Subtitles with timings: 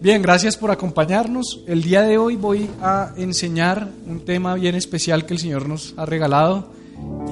[0.00, 1.64] Bien, gracias por acompañarnos.
[1.66, 5.92] El día de hoy voy a enseñar un tema bien especial que el Señor nos
[5.96, 6.68] ha regalado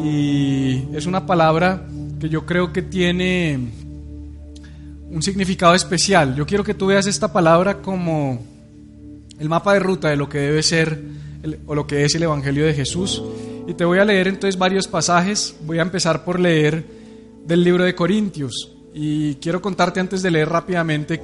[0.02, 1.86] y es una palabra
[2.18, 3.56] que yo creo que tiene
[5.08, 6.34] un significado especial.
[6.34, 8.42] Yo quiero que tú veas esta palabra como
[9.38, 11.00] el mapa de ruta de lo que debe ser
[11.66, 13.22] o lo que es el Evangelio de Jesús.
[13.68, 15.54] Y te voy a leer entonces varios pasajes.
[15.64, 16.84] Voy a empezar por leer
[17.46, 18.72] del libro de Corintios.
[18.92, 21.22] Y quiero contarte antes de leer rápidamente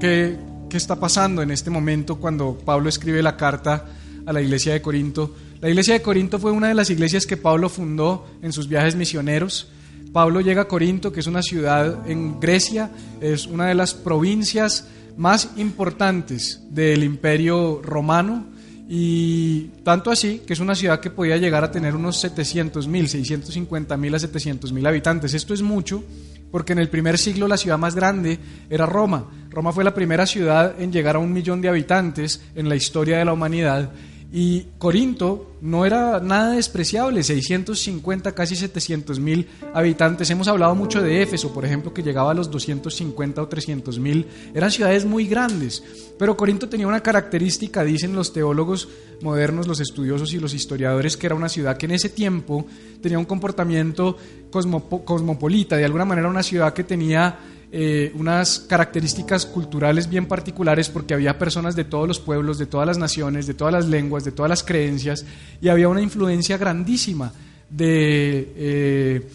[0.00, 0.38] qué,
[0.70, 3.84] qué está pasando en este momento cuando Pablo escribe la carta
[4.24, 5.34] a la iglesia de Corinto.
[5.60, 8.94] La iglesia de Corinto fue una de las iglesias que Pablo fundó en sus viajes
[8.94, 9.68] misioneros.
[10.12, 14.86] Pablo llega a Corinto, que es una ciudad en Grecia, es una de las provincias
[15.16, 18.46] más importantes del imperio romano
[18.88, 23.08] y tanto así que es una ciudad que podía llegar a tener unos 700 mil,
[23.08, 25.34] 650 mil a 700 mil habitantes.
[25.34, 26.04] Esto es mucho
[26.50, 29.26] porque en el primer siglo la ciudad más grande era Roma.
[29.50, 33.18] Roma fue la primera ciudad en llegar a un millón de habitantes en la historia
[33.18, 33.90] de la humanidad
[34.32, 40.30] y Corinto no era nada despreciable, 650, casi 700 mil habitantes.
[40.30, 44.26] Hemos hablado mucho de Éfeso, por ejemplo, que llegaba a los 250 o 300 mil.
[44.54, 45.82] Eran ciudades muy grandes,
[46.16, 48.88] pero Corinto tenía una característica, dicen los teólogos
[49.20, 52.66] modernos, los estudiosos y los historiadores, que era una ciudad que en ese tiempo
[53.02, 54.16] tenía un comportamiento
[54.50, 57.38] cosmopolita, de alguna manera una ciudad que tenía
[57.72, 62.86] eh, unas características culturales bien particulares porque había personas de todos los pueblos, de todas
[62.86, 65.24] las naciones, de todas las lenguas, de todas las creencias
[65.60, 67.32] y había una influencia grandísima
[67.70, 69.28] de, eh,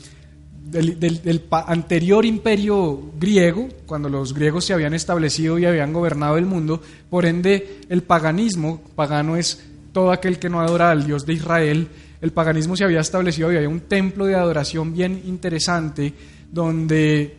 [0.66, 6.82] del, anterior imperio griego, cuando los griegos se habían establecido y habían gobernado el mundo,
[7.10, 9.64] por ende el paganismo, pagano es
[9.94, 11.88] todo aquel que no adora al Dios de Israel,
[12.22, 16.14] el paganismo se había establecido y había un templo de adoración bien interesante
[16.52, 17.38] donde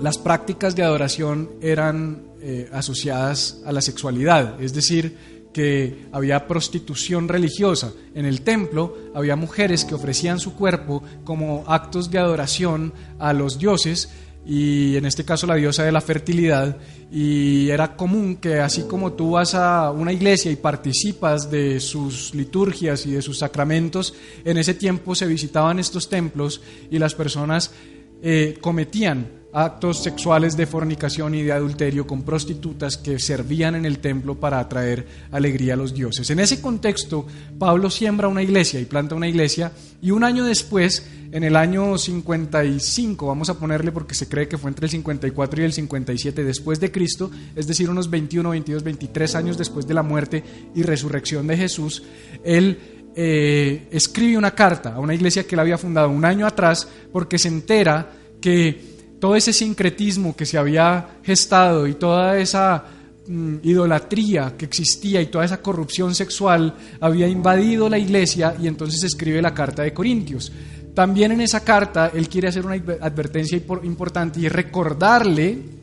[0.00, 5.16] las prácticas de adoración eran eh, asociadas a la sexualidad, es decir,
[5.52, 7.92] que había prostitución religiosa.
[8.14, 13.58] En el templo había mujeres que ofrecían su cuerpo como actos de adoración a los
[13.58, 14.10] dioses
[14.44, 16.76] y en este caso la diosa de la fertilidad
[17.10, 22.34] y era común que así como tú vas a una iglesia y participas de sus
[22.34, 24.14] liturgias y de sus sacramentos,
[24.44, 27.72] en ese tiempo se visitaban estos templos y las personas
[28.22, 34.00] eh, cometían actos sexuales de fornicación y de adulterio con prostitutas que servían en el
[34.00, 36.28] templo para atraer alegría a los dioses.
[36.28, 37.26] En ese contexto,
[37.58, 39.72] Pablo siembra una iglesia y planta una iglesia
[40.02, 44.58] y un año después, en el año 55, vamos a ponerle porque se cree que
[44.58, 48.82] fue entre el 54 y el 57 después de Cristo, es decir, unos 21, 22,
[48.82, 50.44] 23 años después de la muerte
[50.74, 52.02] y resurrección de Jesús,
[52.44, 56.86] él eh, escribe una carta a una iglesia que él había fundado un año atrás
[57.10, 62.84] porque se entera que todo ese sincretismo que se había gestado y toda esa
[63.26, 69.02] mm, idolatría que existía y toda esa corrupción sexual había invadido la iglesia y entonces
[69.02, 70.52] escribe la carta de Corintios.
[70.94, 75.75] También en esa carta él quiere hacer una advertencia importante y recordarle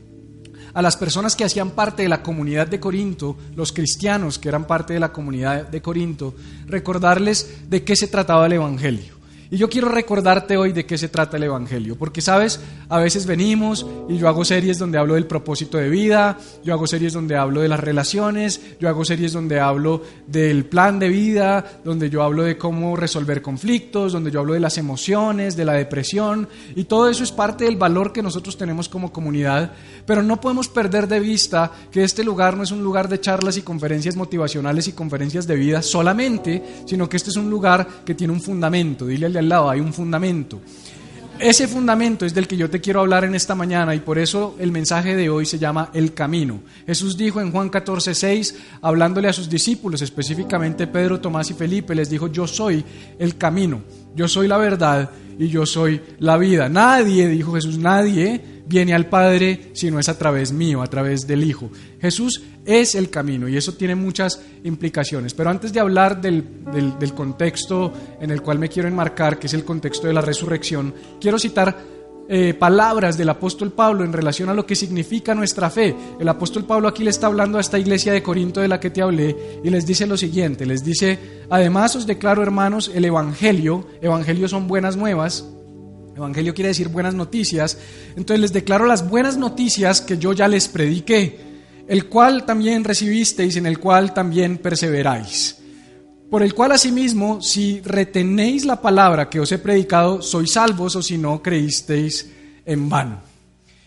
[0.74, 4.66] a las personas que hacían parte de la comunidad de Corinto, los cristianos que eran
[4.66, 6.34] parte de la comunidad de Corinto,
[6.66, 9.14] recordarles de qué se trataba el Evangelio.
[9.54, 13.24] Y yo quiero recordarte hoy de qué se trata el Evangelio, porque sabes, a veces
[13.24, 17.36] venimos y yo hago series donde hablo del propósito de vida, yo hago series donde
[17.36, 22.24] hablo de las relaciones, yo hago series donde hablo del plan de vida, donde yo
[22.24, 26.82] hablo de cómo resolver conflictos, donde yo hablo de las emociones, de la depresión, y
[26.82, 29.70] todo eso es parte del valor que nosotros tenemos como comunidad,
[30.04, 33.56] pero no podemos perder de vista que este lugar no es un lugar de charlas
[33.56, 38.16] y conferencias motivacionales y conferencias de vida solamente, sino que este es un lugar que
[38.16, 39.06] tiene un fundamento.
[39.06, 40.60] Dile al lado, hay un fundamento.
[41.38, 44.54] Ese fundamento es del que yo te quiero hablar en esta mañana y por eso
[44.60, 46.60] el mensaje de hoy se llama El Camino.
[46.86, 51.94] Jesús dijo en Juan 14, 6, hablándole a sus discípulos, específicamente Pedro, Tomás y Felipe,
[51.94, 52.84] les dijo, yo soy
[53.18, 53.82] el camino,
[54.14, 56.68] yo soy la verdad y yo soy la vida.
[56.68, 61.26] Nadie, dijo Jesús, nadie viene al Padre si no es a través mío, a través
[61.26, 61.70] del Hijo.
[62.00, 65.34] Jesús es el camino y eso tiene muchas implicaciones.
[65.34, 66.44] Pero antes de hablar del,
[67.14, 71.38] contexto en el cual me quiero enmarcar, que es el contexto de la resurrección, quiero
[71.38, 71.93] citar
[72.28, 75.94] eh, palabras del apóstol Pablo en relación a lo que significa nuestra fe.
[76.18, 78.90] El apóstol Pablo aquí le está hablando a esta iglesia de Corinto de la que
[78.90, 81.18] te hablé y les dice lo siguiente, les dice,
[81.50, 85.44] además os declaro hermanos el Evangelio, Evangelio son buenas nuevas,
[86.16, 87.78] Evangelio quiere decir buenas noticias.
[88.10, 91.38] Entonces les declaro las buenas noticias que yo ya les prediqué,
[91.88, 95.63] el cual también recibisteis, en el cual también perseveráis.
[96.34, 101.00] Por el cual asimismo, si retenéis la palabra que os he predicado, sois salvos o
[101.00, 102.28] si no creísteis
[102.66, 103.22] en vano.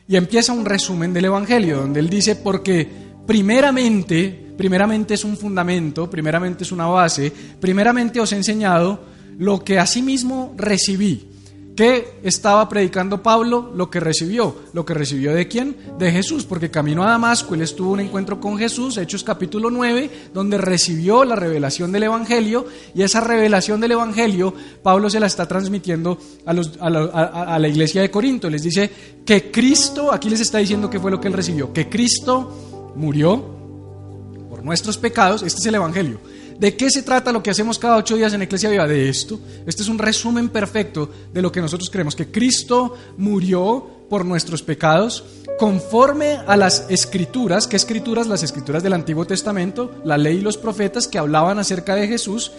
[0.08, 2.88] Y empieza un resumen del Evangelio, donde él dice, porque
[3.28, 9.04] primeramente, primeramente es un fundamento, primeramente es una base, primeramente os he enseñado
[9.38, 11.27] lo que asimismo recibí
[11.78, 13.72] ¿Qué estaba predicando Pablo?
[13.76, 14.56] Lo que recibió.
[14.74, 15.78] ¿Lo que recibió de quién?
[16.00, 20.10] De Jesús, porque camino a Damasco él estuvo un encuentro con Jesús, Hechos capítulo 9,
[20.34, 22.66] donde recibió la revelación del Evangelio
[22.96, 28.10] y esa revelación del Evangelio Pablo se la está transmitiendo a, a la iglesia de
[28.10, 28.50] Corinto.
[28.50, 28.90] Les dice
[29.24, 33.46] que Cristo, aquí les está diciendo qué fue lo que él recibió, que Cristo murió
[34.50, 36.20] por nuestros pecados, este es el Evangelio
[36.60, 38.88] ¿De qué se trata lo que hacemos cada ocho días en Iglesia Viva?
[38.88, 39.40] De esto.
[39.66, 44.64] Este es un resumen perfecto de lo que nosotros creemos, que Cristo murió por nuestros
[44.64, 45.24] pecados
[45.60, 47.68] conforme a las escrituras.
[47.68, 48.28] ¿Qué escrituras?
[48.28, 52.52] Las escrituras del Antiguo Testamento, la ley y los profetas que hablaban acerca de Jesús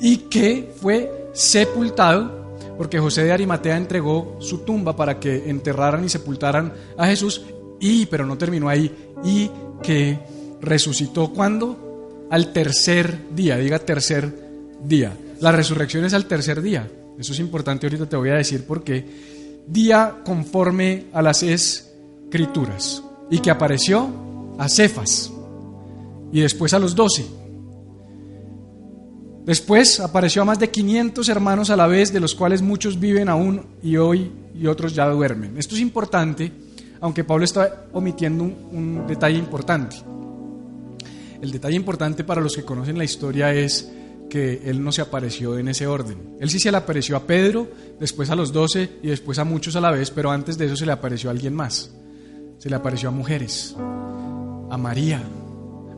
[0.00, 2.42] y que fue sepultado
[2.76, 7.42] porque José de Arimatea entregó su tumba para que enterraran y sepultaran a Jesús
[7.78, 9.50] y, pero no terminó ahí, y
[9.82, 10.18] que
[10.60, 11.91] resucitó cuando
[12.32, 14.34] al tercer día, diga tercer
[14.82, 15.14] día.
[15.40, 16.90] La resurrección es al tercer día.
[17.18, 19.04] Eso es importante, ahorita te voy a decir por qué.
[19.66, 23.02] Día conforme a las escrituras.
[23.30, 25.30] Y que apareció a Cefas
[26.32, 27.26] y después a los doce.
[29.44, 33.28] Después apareció a más de 500 hermanos a la vez, de los cuales muchos viven
[33.28, 35.58] aún y hoy y otros ya duermen.
[35.58, 36.50] Esto es importante,
[36.98, 39.96] aunque Pablo está omitiendo un, un detalle importante.
[41.42, 43.90] El detalle importante para los que conocen la historia es
[44.30, 46.36] que él no se apareció en ese orden.
[46.38, 47.68] Él sí se le apareció a Pedro,
[47.98, 50.76] después a los doce y después a muchos a la vez, pero antes de eso
[50.76, 51.90] se le apareció a alguien más.
[52.58, 55.20] Se le apareció a mujeres, a María,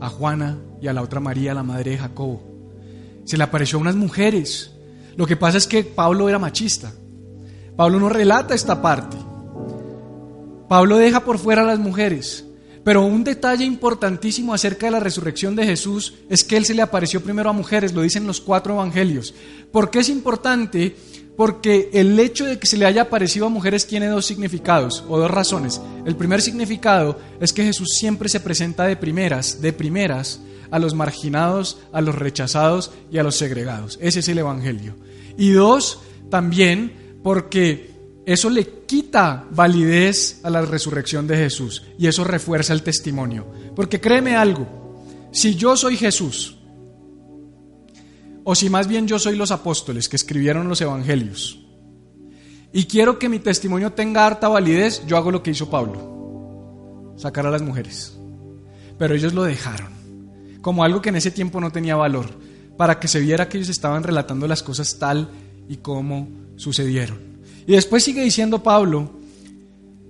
[0.00, 2.42] a Juana y a la otra María, la madre de Jacobo.
[3.24, 4.72] Se le apareció a unas mujeres.
[5.14, 6.90] Lo que pasa es que Pablo era machista.
[7.76, 9.18] Pablo no relata esta parte.
[10.70, 12.46] Pablo deja por fuera a las mujeres.
[12.84, 16.82] Pero un detalle importantísimo acerca de la resurrección de Jesús es que Él se le
[16.82, 19.34] apareció primero a mujeres, lo dicen los cuatro evangelios.
[19.72, 20.94] ¿Por qué es importante?
[21.34, 25.18] Porque el hecho de que se le haya aparecido a mujeres tiene dos significados o
[25.18, 25.80] dos razones.
[26.04, 30.40] El primer significado es que Jesús siempre se presenta de primeras, de primeras,
[30.70, 33.98] a los marginados, a los rechazados y a los segregados.
[34.02, 34.94] Ese es el Evangelio.
[35.38, 36.00] Y dos,
[36.30, 37.93] también porque
[38.26, 43.46] eso le quita validez a la resurrección de Jesús y eso refuerza el testimonio.
[43.76, 46.56] Porque créeme algo, si yo soy Jesús,
[48.44, 51.60] o si más bien yo soy los apóstoles que escribieron los evangelios,
[52.72, 57.46] y quiero que mi testimonio tenga harta validez, yo hago lo que hizo Pablo, sacar
[57.46, 58.18] a las mujeres.
[58.98, 59.92] Pero ellos lo dejaron,
[60.60, 62.26] como algo que en ese tiempo no tenía valor,
[62.76, 65.30] para que se viera que ellos estaban relatando las cosas tal
[65.68, 67.33] y como sucedieron.
[67.66, 69.10] Y después sigue diciendo Pablo,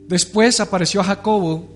[0.08, 1.68] después apareció a Jacobo,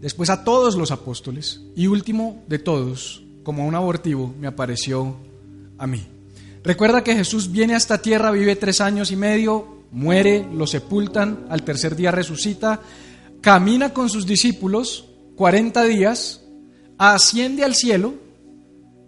[0.00, 5.16] después a todos los apóstoles, y último de todos, como un abortivo, me apareció
[5.78, 6.02] a mí.
[6.62, 11.46] Recuerda que Jesús viene a esta tierra, vive tres años y medio, muere, lo sepultan,
[11.48, 12.80] al tercer día resucita,
[13.40, 16.42] camina con sus discípulos 40 días,
[16.98, 18.14] asciende al cielo,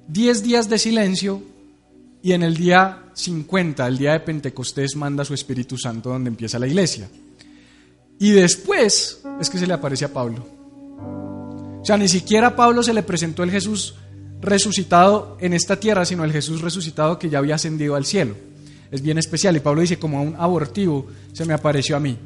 [0.08, 1.42] 10 días de silencio,
[2.22, 6.58] y en el día 50, el día de Pentecostés, manda su Espíritu Santo donde empieza
[6.58, 7.08] la iglesia.
[8.18, 10.46] Y después es que se le aparece a Pablo.
[11.80, 13.96] O sea, ni siquiera a Pablo se le presentó el Jesús
[14.40, 18.36] resucitado en esta tierra, sino el Jesús resucitado que ya había ascendido al cielo.
[18.92, 19.56] Es bien especial.
[19.56, 22.16] Y Pablo dice, como a un abortivo se me apareció a mí.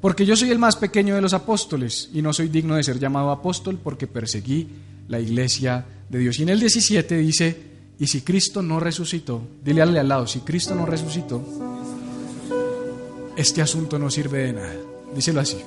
[0.00, 3.00] Porque yo soy el más pequeño de los apóstoles y no soy digno de ser
[3.00, 4.68] llamado apóstol porque perseguí
[5.08, 6.38] la iglesia de Dios.
[6.38, 7.71] Y en el 17 dice,
[8.02, 11.40] y si Cristo no resucitó, dile al lado, si Cristo no resucitó,
[13.36, 14.74] este asunto no sirve de nada.
[15.14, 15.58] Díselo así.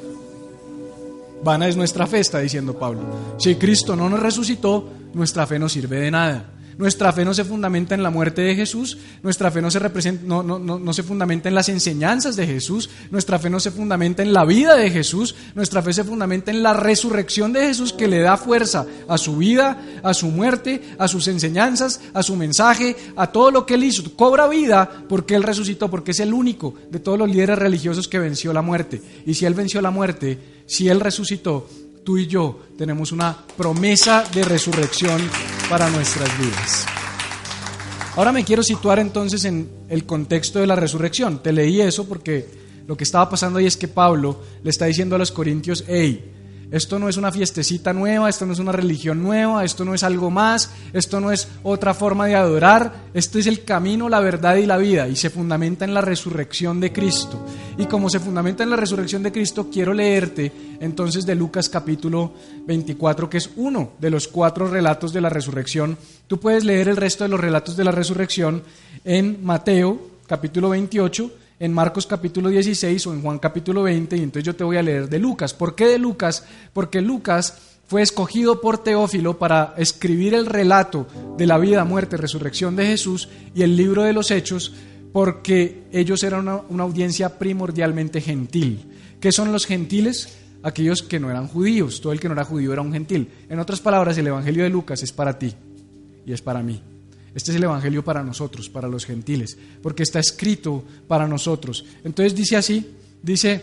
[1.41, 3.03] Vana es nuestra fe, está diciendo Pablo.
[3.39, 6.49] Si Cristo no nos resucitó, nuestra fe no sirve de nada.
[6.77, 9.79] Nuestra fe no se fundamenta en la muerte de Jesús, nuestra fe no se,
[10.24, 14.34] no, no, se fundamenta en las enseñanzas de Jesús, nuestra fe no se fundamenta en
[14.34, 18.20] la vida de Jesús, nuestra fe se fundamenta en la resurrección de Jesús que le
[18.20, 23.32] da fuerza a su vida, a su muerte, a sus enseñanzas, a su mensaje, a
[23.32, 24.13] todo lo que él hizo.
[24.15, 28.20] Cobra vida porque él resucitó, porque es el único de todos los líderes religiosos que
[28.20, 29.01] venció la muerte.
[29.25, 31.70] Y si él venció la muerte, si él resucitó,
[32.03, 35.22] tú y yo tenemos una promesa de resurrección
[35.69, 36.86] para nuestras vidas.
[38.15, 41.41] Ahora me quiero situar entonces en el contexto de la resurrección.
[41.43, 42.48] Te leí eso porque
[42.88, 46.34] lo que estaba pasando ahí es que Pablo le está diciendo a los corintios, hey,
[46.72, 50.03] Esto no es una fiestecita nueva, esto no es una religión nueva, esto no es
[50.03, 54.55] algo más, esto no es otra forma de adorar, esto es el camino, la verdad
[54.55, 57.45] y la vida y se fundamenta en la resurrección de Cristo.
[57.77, 62.34] Y como se fundamenta en la resurrección de Cristo, quiero leerte entonces de Lucas capítulo
[62.65, 65.98] 24, que es uno de los cuatro relatos de la resurrección.
[66.27, 68.63] Tú puedes leer el resto de los relatos de la resurrección
[69.03, 74.43] en Mateo capítulo 28 en Marcos capítulo 16 o en Juan capítulo 20 y entonces
[74.43, 75.53] yo te voy a leer de Lucas.
[75.53, 76.43] ¿Por qué de Lucas?
[76.74, 77.57] Porque Lucas
[77.88, 81.07] fue escogido por Teófilo para escribir el relato
[81.38, 84.74] de la vida, muerte, resurrección de Jesús y el libro de los hechos
[85.13, 88.91] porque ellos eran una, una audiencia primordialmente gentil.
[89.19, 90.38] ¿Qué son los gentiles?
[90.62, 92.01] Aquellos que no eran judíos.
[92.01, 93.29] Todo el que no era judío era un gentil.
[93.47, 95.53] En otras palabras, el Evangelio de Lucas es para ti
[96.25, 96.81] y es para mí.
[97.35, 101.85] Este es el Evangelio para nosotros, para los gentiles, porque está escrito para nosotros.
[102.05, 103.61] Entonces dice así, dice,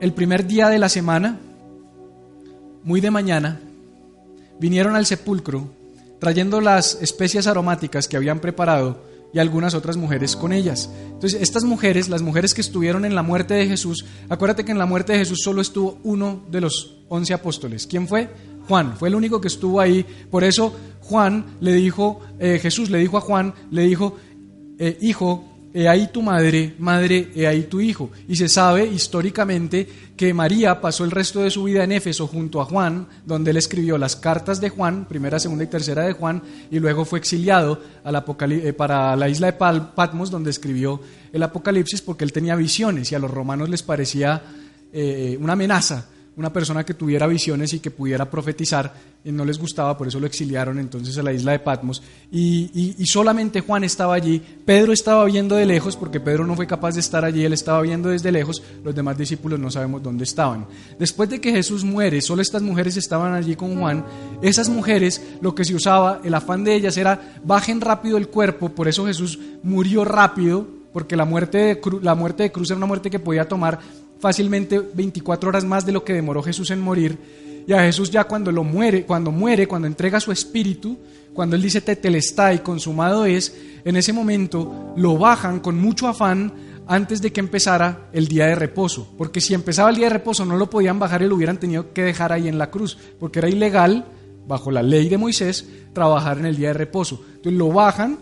[0.00, 1.40] el primer día de la semana,
[2.84, 3.60] muy de mañana,
[4.60, 5.68] vinieron al sepulcro
[6.20, 10.88] trayendo las especias aromáticas que habían preparado y algunas otras mujeres con ellas.
[11.06, 14.78] Entonces, estas mujeres, las mujeres que estuvieron en la muerte de Jesús, acuérdate que en
[14.78, 17.86] la muerte de Jesús solo estuvo uno de los once apóstoles.
[17.86, 18.28] ¿Quién fue?
[18.68, 20.04] Juan, fue el único que estuvo ahí.
[20.30, 20.74] Por eso
[21.08, 24.18] Juan le dijo, eh, Jesús le dijo a Juan, le dijo,
[24.78, 28.10] eh, hijo, he ahí tu madre, madre, he ahí tu hijo.
[28.28, 29.88] Y se sabe históricamente
[30.18, 33.56] que María pasó el resto de su vida en Éfeso junto a Juan, donde él
[33.56, 37.80] escribió las cartas de Juan, primera, segunda y tercera de Juan, y luego fue exiliado
[38.04, 41.00] eh, para la isla de Patmos, donde escribió
[41.32, 44.42] el Apocalipsis, porque él tenía visiones y a los romanos les parecía
[45.38, 49.98] una amenaza una persona que tuviera visiones y que pudiera profetizar, y no les gustaba,
[49.98, 52.00] por eso lo exiliaron entonces a la isla de Patmos.
[52.30, 56.94] Y, solamente Juan estaba allí, Pedro estaba viendo de lejos, porque Pedro no fue capaz
[56.94, 60.66] de estar allí, él estaba viendo desde lejos, los demás discípulos no sabemos dónde estaban.
[60.96, 64.04] Después de que Jesús muere, solo estas mujeres estaban allí con Juan,
[64.40, 68.68] esas mujeres, lo que se usaba, el afán de ellas era, bajen rápido el cuerpo,
[68.68, 72.86] por eso Jesús murió rápido, porque la muerte de, la muerte de cruz era una
[72.86, 73.78] muerte que podía tomar
[74.18, 77.18] fácilmente 24 horas más de lo que demoró Jesús en morir.
[77.66, 80.96] Y a Jesús ya cuando lo muere, cuando muere, cuando entrega su espíritu,
[81.34, 81.82] cuando él dice
[82.54, 86.52] y consumado es, en ese momento lo bajan con mucho afán
[86.86, 89.14] antes de que empezara el día de reposo.
[89.18, 91.92] Porque si empezaba el día de reposo no lo podían bajar y lo hubieran tenido
[91.92, 94.06] que dejar ahí en la cruz, porque era ilegal,
[94.48, 97.22] bajo la ley de Moisés, trabajar en el día de reposo.
[97.28, 98.18] Entonces lo bajan,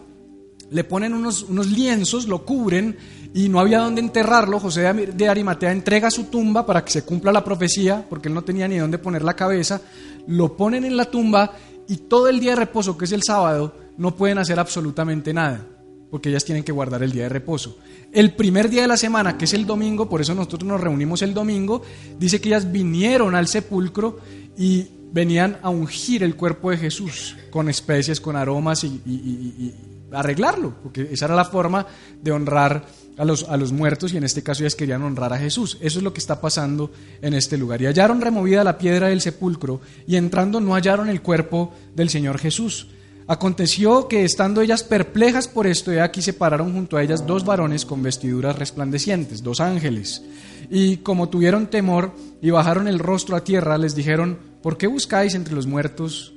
[0.71, 2.97] le ponen unos, unos lienzos, lo cubren
[3.35, 7.33] y no había dónde enterrarlo, José de Arimatea entrega su tumba para que se cumpla
[7.33, 9.81] la profecía, porque él no tenía ni dónde poner la cabeza,
[10.27, 11.53] lo ponen en la tumba
[11.89, 15.67] y todo el día de reposo, que es el sábado, no pueden hacer absolutamente nada,
[16.11, 17.79] porque ellas tienen que guardar el día de reposo.
[18.13, 21.23] El primer día de la semana, que es el domingo, por eso nosotros nos reunimos
[21.23, 21.83] el domingo,
[22.19, 24.19] dice que ellas vinieron al sepulcro
[24.57, 29.73] y venían a ungir el cuerpo de Jesús con especies, con aromas y,
[30.13, 31.85] arreglarlo, porque esa era la forma
[32.23, 35.39] de honrar a los, a los muertos y en este caso ellas querían honrar a
[35.39, 35.79] Jesús.
[35.81, 36.91] Eso es lo que está pasando
[37.23, 37.81] en este lugar.
[37.81, 42.39] Y hallaron removida la piedra del sepulcro y entrando no hallaron el cuerpo del Señor
[42.39, 42.89] Jesús.
[43.29, 47.45] Aconteció que estando ellas perplejas por esto, he aquí se pararon junto a ellas dos
[47.45, 50.23] varones con vestiduras resplandecientes, dos ángeles.
[50.71, 55.35] Y como tuvieron temor y bajaron el rostro a tierra, les dijeron, ¿por qué buscáis
[55.35, 56.35] entre los muertos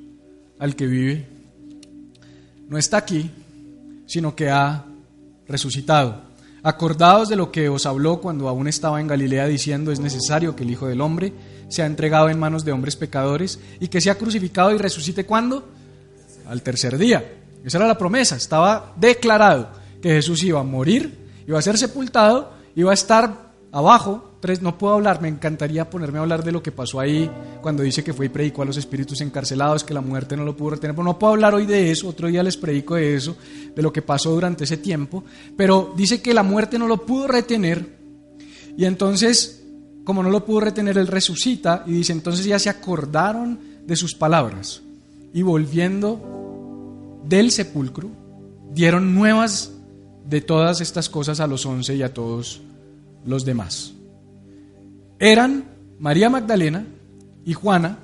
[0.57, 1.27] al que vive?
[2.67, 3.29] No está aquí,
[4.07, 4.86] sino que ha
[5.48, 6.28] resucitado.
[6.61, 10.63] Acordaos de lo que os habló cuando aún estaba en Galilea diciendo es necesario que
[10.63, 11.33] el Hijo del Hombre
[11.69, 15.69] sea entregado en manos de hombres pecadores y que sea crucificado y resucite cuando?
[16.47, 17.37] Al tercer día.
[17.63, 19.69] Esa era la promesa, estaba declarado
[20.01, 24.77] que Jesús iba a morir, iba a ser sepultado, iba a estar abajo Tres, no
[24.77, 27.29] puedo hablar, me encantaría ponerme a hablar de lo que pasó ahí
[27.62, 30.55] cuando dice que fue y predicó a los espíritus encarcelados, que la muerte no lo
[30.55, 30.96] pudo retener.
[30.96, 33.36] Pero no puedo hablar hoy de eso, otro día les predico de eso,
[33.75, 35.25] de lo que pasó durante ese tiempo.
[35.58, 38.00] Pero dice que la muerte no lo pudo retener
[38.77, 39.62] y entonces,
[40.05, 44.15] como no lo pudo retener, él resucita y dice, entonces ya se acordaron de sus
[44.15, 44.81] palabras
[45.34, 48.10] y volviendo del sepulcro,
[48.72, 49.74] dieron nuevas
[50.25, 52.62] de todas estas cosas a los once y a todos
[53.25, 53.96] los demás
[55.19, 55.65] eran
[55.99, 56.85] María Magdalena
[57.45, 57.99] y Juana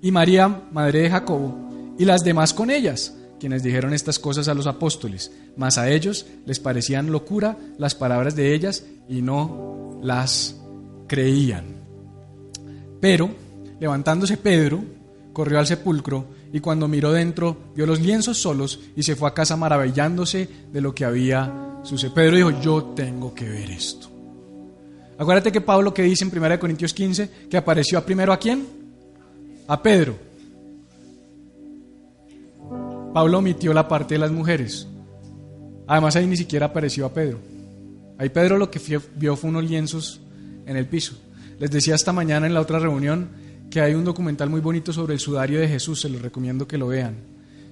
[0.00, 4.54] y María, madre de Jacobo, y las demás con ellas, quienes dijeron estas cosas a
[4.54, 10.60] los apóstoles, mas a ellos les parecían locura las palabras de ellas y no las
[11.08, 11.64] creían.
[13.00, 13.30] Pero,
[13.80, 14.84] levantándose Pedro,
[15.32, 19.34] corrió al sepulcro y cuando miró dentro vio los lienzos solos y se fue a
[19.34, 22.14] casa maravillándose de lo que había sucedido.
[22.14, 24.13] Pedro dijo, yo tengo que ver esto.
[25.18, 28.66] Acuérdate que Pablo que dice en 1 Corintios 15 que apareció primero a quién?
[29.68, 30.16] A Pedro.
[33.12, 34.88] Pablo omitió la parte de las mujeres.
[35.86, 37.38] Además ahí ni siquiera apareció a Pedro.
[38.18, 38.80] Ahí Pedro lo que
[39.16, 40.20] vio fue unos lienzos
[40.66, 41.16] en el piso.
[41.58, 43.28] Les decía esta mañana en la otra reunión
[43.70, 46.78] que hay un documental muy bonito sobre el sudario de Jesús, se los recomiendo que
[46.78, 47.16] lo vean.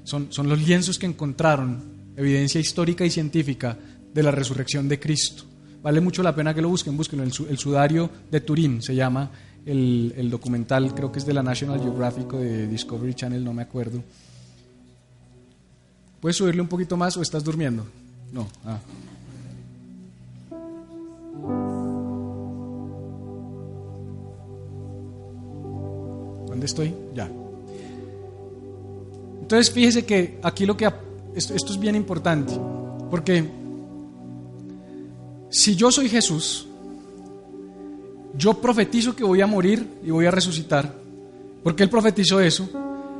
[0.04, 1.82] Son, son los lienzos que encontraron,
[2.16, 3.76] evidencia histórica y científica
[4.12, 5.44] de la resurrección de Cristo.
[5.82, 9.30] Vale mucho la pena que lo busquen, busquen el, sudario de Turín, se llama
[9.66, 13.62] el, el, documental, creo que es de la National Geographic de Discovery Channel, no me
[13.62, 14.02] acuerdo.
[16.20, 17.84] ¿Puedes subirle un poquito más o estás durmiendo?
[18.32, 18.46] No.
[18.64, 18.78] Ah.
[26.46, 26.94] ¿Dónde estoy?
[27.12, 27.28] Ya.
[29.40, 30.88] Entonces fíjese que aquí lo que...
[31.34, 32.52] Esto, esto es bien importante,
[33.10, 33.61] porque
[35.52, 36.66] si yo soy Jesús,
[38.36, 40.94] yo profetizo que voy a morir y voy a resucitar,
[41.62, 42.68] porque Él profetizó eso.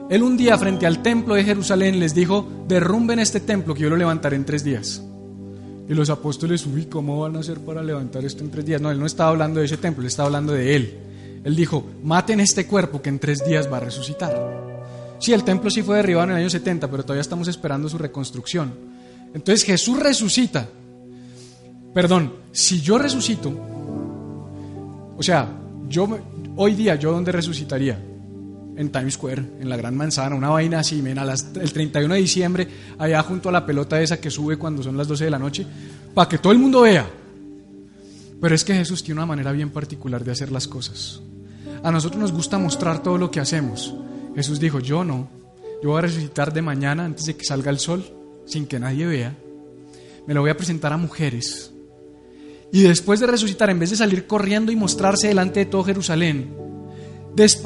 [0.08, 3.90] Él un día frente al templo de Jerusalén les dijo, derrumben este templo que yo
[3.90, 5.02] lo levantaré en tres días.
[5.86, 8.80] Y los apóstoles, uy, ¿cómo van a hacer para levantar esto en tres días?
[8.80, 10.98] No, Él no estaba hablando de ese templo, Él estaba hablando de Él.
[11.44, 14.34] Él dijo, maten este cuerpo que en tres días va a resucitar.
[15.18, 17.98] Sí, el templo sí fue derribado en el año 70, pero todavía estamos esperando su
[17.98, 18.72] reconstrucción.
[19.34, 20.68] Entonces Jesús resucita.
[21.94, 23.52] Perdón, si yo resucito,
[25.16, 25.48] o sea,
[25.88, 26.08] yo
[26.56, 27.98] hoy día, ¿yo dónde resucitaría?
[28.74, 32.68] En Times Square, en la Gran Manzana, una vaina así, men, el 31 de diciembre,
[32.98, 35.66] allá junto a la pelota esa que sube cuando son las 12 de la noche,
[36.14, 37.06] para que todo el mundo vea.
[38.40, 41.20] Pero es que Jesús tiene una manera bien particular de hacer las cosas.
[41.82, 43.94] A nosotros nos gusta mostrar todo lo que hacemos.
[44.34, 45.28] Jesús dijo, yo no,
[45.82, 48.04] yo voy a resucitar de mañana antes de que salga el sol,
[48.46, 49.36] sin que nadie vea.
[50.26, 51.71] Me lo voy a presentar a mujeres.
[52.72, 56.54] Y después de resucitar, en vez de salir corriendo y mostrarse delante de todo Jerusalén,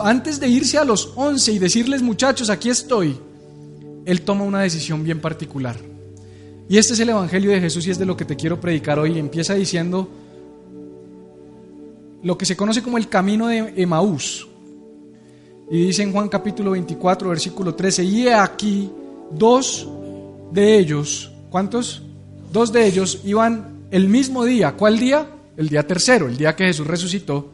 [0.01, 3.17] antes de irse a los once y decirles, muchachos, aquí estoy,
[4.05, 5.77] Él toma una decisión bien particular.
[6.69, 8.99] Y este es el Evangelio de Jesús y es de lo que te quiero predicar
[8.99, 9.17] hoy.
[9.17, 10.09] Empieza diciendo,
[12.25, 14.49] lo que se conoce como el camino de Emaús.
[15.71, 18.91] Y dice en Juan capítulo 24, versículo 13, y aquí
[19.31, 19.89] dos
[20.51, 22.03] de ellos, ¿cuántos?
[22.53, 25.27] Dos de ellos iban el mismo día, ¿cuál día?
[25.57, 27.51] El día tercero, el día que Jesús resucitó,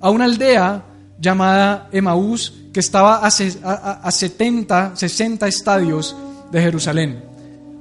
[0.00, 0.84] a una aldea
[1.20, 6.16] llamada Emaús que estaba a, a 70, 60 estadios
[6.50, 7.24] de Jerusalén,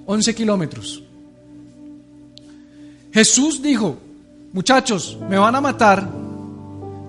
[0.05, 1.03] 11 kilómetros.
[3.12, 3.97] Jesús dijo,
[4.53, 6.07] muchachos, me van a matar,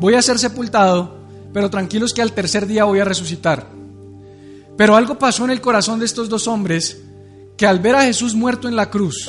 [0.01, 1.19] voy a ser sepultado,
[1.53, 3.67] pero tranquilos que al tercer día voy a resucitar.
[4.79, 6.99] Pero algo pasó en el corazón de estos dos hombres
[7.59, 9.29] que al ver a Jesús muerto en la cruz,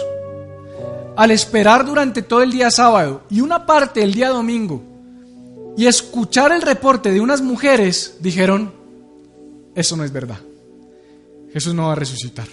[1.20, 4.82] al esperar durante todo el día sábado y una parte del día domingo
[5.76, 8.72] y escuchar el reporte de unas mujeres, dijeron,
[9.76, 10.40] eso no es verdad.
[11.52, 12.48] Jesús no va a resucitar.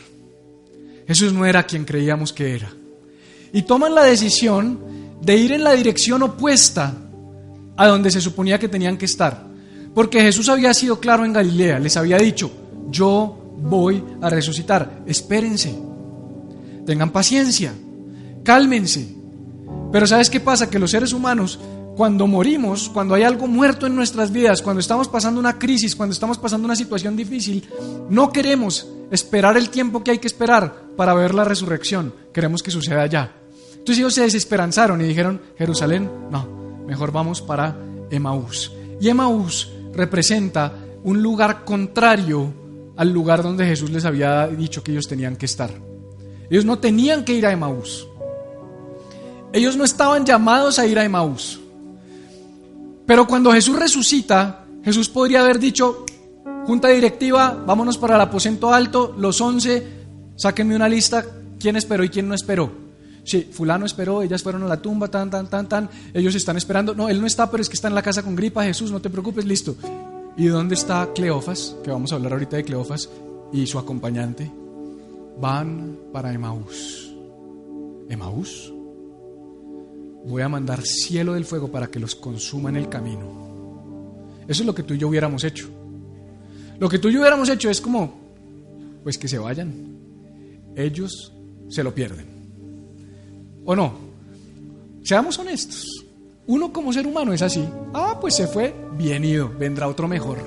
[1.07, 2.69] Jesús no era quien creíamos que era.
[3.53, 4.81] Y toman la decisión
[5.23, 6.93] de ir en la dirección opuesta
[7.77, 9.47] a donde se suponía que tenían que estar.
[9.95, 12.51] Porque Jesús había sido claro en Galilea, les había dicho,
[12.91, 15.73] yo voy a resucitar, espérense,
[16.85, 17.73] tengan paciencia,
[18.47, 19.15] cálmense.
[19.93, 20.71] Pero ¿sabes qué pasa?
[20.71, 21.59] Que los seres humanos,
[21.97, 26.13] cuando morimos, cuando hay algo muerto en nuestras vidas, cuando estamos pasando una crisis, cuando
[26.13, 27.69] estamos pasando una situación difícil,
[28.09, 32.71] no queremos esperar el tiempo que hay que esperar para ver la resurrección, queremos que
[32.71, 33.35] suceda ya.
[33.73, 37.77] Entonces ellos se desesperanzaron y dijeron, Jerusalén, no, mejor vamos para
[38.11, 38.73] Emaús.
[39.01, 42.53] Y Emaús representa un lugar contrario
[42.97, 45.71] al lugar donde Jesús les había dicho que ellos tenían que estar.
[46.49, 48.09] Ellos no tenían que ir a Emaús.
[49.53, 51.61] Ellos no estaban llamados a ir a Emaús.
[53.07, 56.05] Pero cuando Jesús resucita, Jesús podría haber dicho,
[56.67, 59.87] junta directiva, vámonos para el aposento alto, los once,
[60.35, 61.25] sáquenme una lista,
[61.59, 62.71] quién esperó y quién no esperó.
[63.25, 66.95] Sí, fulano esperó, ellas fueron a la tumba, tan, tan, tan, tan, ellos están esperando.
[66.95, 69.01] No, él no está, pero es que está en la casa con gripa, Jesús, no
[69.01, 69.77] te preocupes, listo.
[70.37, 71.75] ¿Y dónde está Cleofas?
[71.83, 73.09] Que vamos a hablar ahorita de Cleofas
[73.53, 74.53] y su acompañante.
[75.41, 77.13] Van para Emaús.
[78.09, 78.73] ¿Emaús?
[80.27, 83.47] Voy a mandar cielo del fuego para que los consuma en el camino.
[84.49, 85.69] Eso es lo que tú y yo hubiéramos hecho.
[86.79, 88.19] Lo que tú y yo hubiéramos hecho es como,
[89.03, 89.73] pues que se vayan.
[90.75, 91.33] Ellos
[91.69, 92.27] se lo pierden.
[93.65, 93.95] ¿O no?
[95.03, 96.05] Seamos honestos.
[96.47, 97.65] Uno como ser humano es así.
[97.95, 100.39] Ah, pues se fue, bien ido, vendrá otro mejor.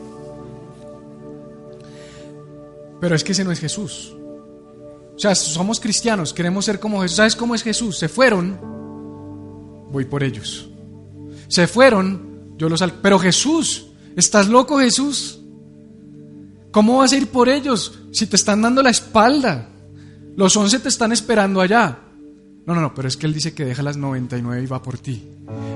[3.00, 4.15] Pero es que ese no es Jesús.
[5.15, 7.18] O sea, somos cristianos, queremos ser como Jesús.
[7.18, 7.98] ¿Sabes cómo es Jesús?
[7.98, 8.58] Se fueron,
[9.91, 10.69] voy por ellos.
[11.47, 12.84] Se fueron, yo los...
[13.02, 15.39] Pero Jesús, ¿estás loco Jesús?
[16.71, 19.69] ¿Cómo vas a ir por ellos si te están dando la espalda?
[20.36, 21.99] Los once te están esperando allá.
[22.65, 24.99] No, no, no, pero es que él dice que deja las 99 y va por
[24.99, 25.23] ti.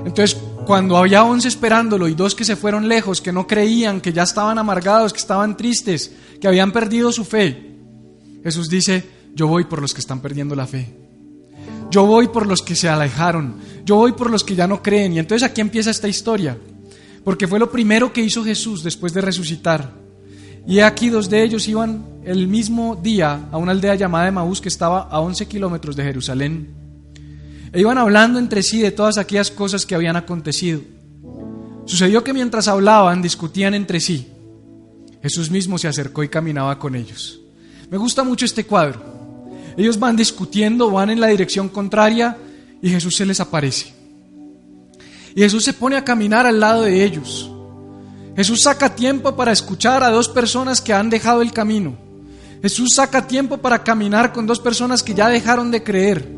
[0.04, 4.12] Entonces, cuando había once esperándolo y dos que se fueron lejos, que no creían, que
[4.12, 7.74] ya estaban amargados, que estaban tristes, que habían perdido su fe,
[8.44, 10.94] Jesús dice, yo voy por los que están perdiendo la fe.
[11.90, 13.56] Yo voy por los que se alejaron.
[13.84, 15.12] Yo voy por los que ya no creen.
[15.12, 16.56] Y entonces aquí empieza esta historia.
[17.22, 19.92] Porque fue lo primero que hizo Jesús después de resucitar.
[20.66, 24.68] Y aquí dos de ellos iban el mismo día a una aldea llamada Emaús que
[24.68, 26.68] estaba a 11 kilómetros de Jerusalén.
[27.72, 30.80] E iban hablando entre sí de todas aquellas cosas que habían acontecido.
[31.84, 34.28] Sucedió que mientras hablaban, discutían entre sí.
[35.22, 37.40] Jesús mismo se acercó y caminaba con ellos.
[37.90, 39.02] Me gusta mucho este cuadro.
[39.76, 42.38] Ellos van discutiendo, van en la dirección contraria
[42.84, 43.94] y Jesús se les aparece.
[45.34, 47.50] Y Jesús se pone a caminar al lado de ellos.
[48.36, 51.96] Jesús saca tiempo para escuchar a dos personas que han dejado el camino.
[52.60, 56.28] Jesús saca tiempo para caminar con dos personas que ya dejaron de creer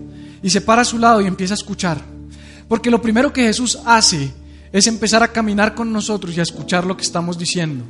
[0.40, 2.00] y se para a su lado y empieza a escuchar.
[2.68, 4.32] Porque lo primero que Jesús hace
[4.70, 7.84] es empezar a caminar con nosotros y a escuchar lo que estamos diciendo.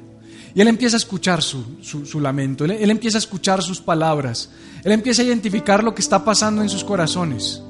[0.55, 4.49] Y Él empieza a escuchar su, lamento, él, él empieza a escuchar sus palabras,
[4.83, 7.61] Él empieza a identificar lo que está pasando en sus corazones.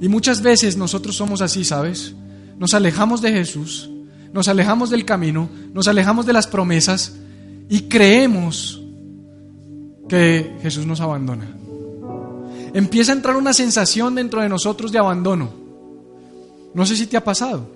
[0.00, 2.14] Y muchas veces nosotros somos así, ¿sabes?
[2.58, 3.90] Nos alejamos de Jesús
[4.32, 7.14] nos alejamos del camino, nos alejamos de las promesas
[7.68, 8.80] y creemos
[10.08, 11.48] que Jesús nos abandona.
[12.72, 15.52] Empieza a entrar una sensación dentro de nosotros de abandono.
[16.74, 17.68] No sé si te ha pasado,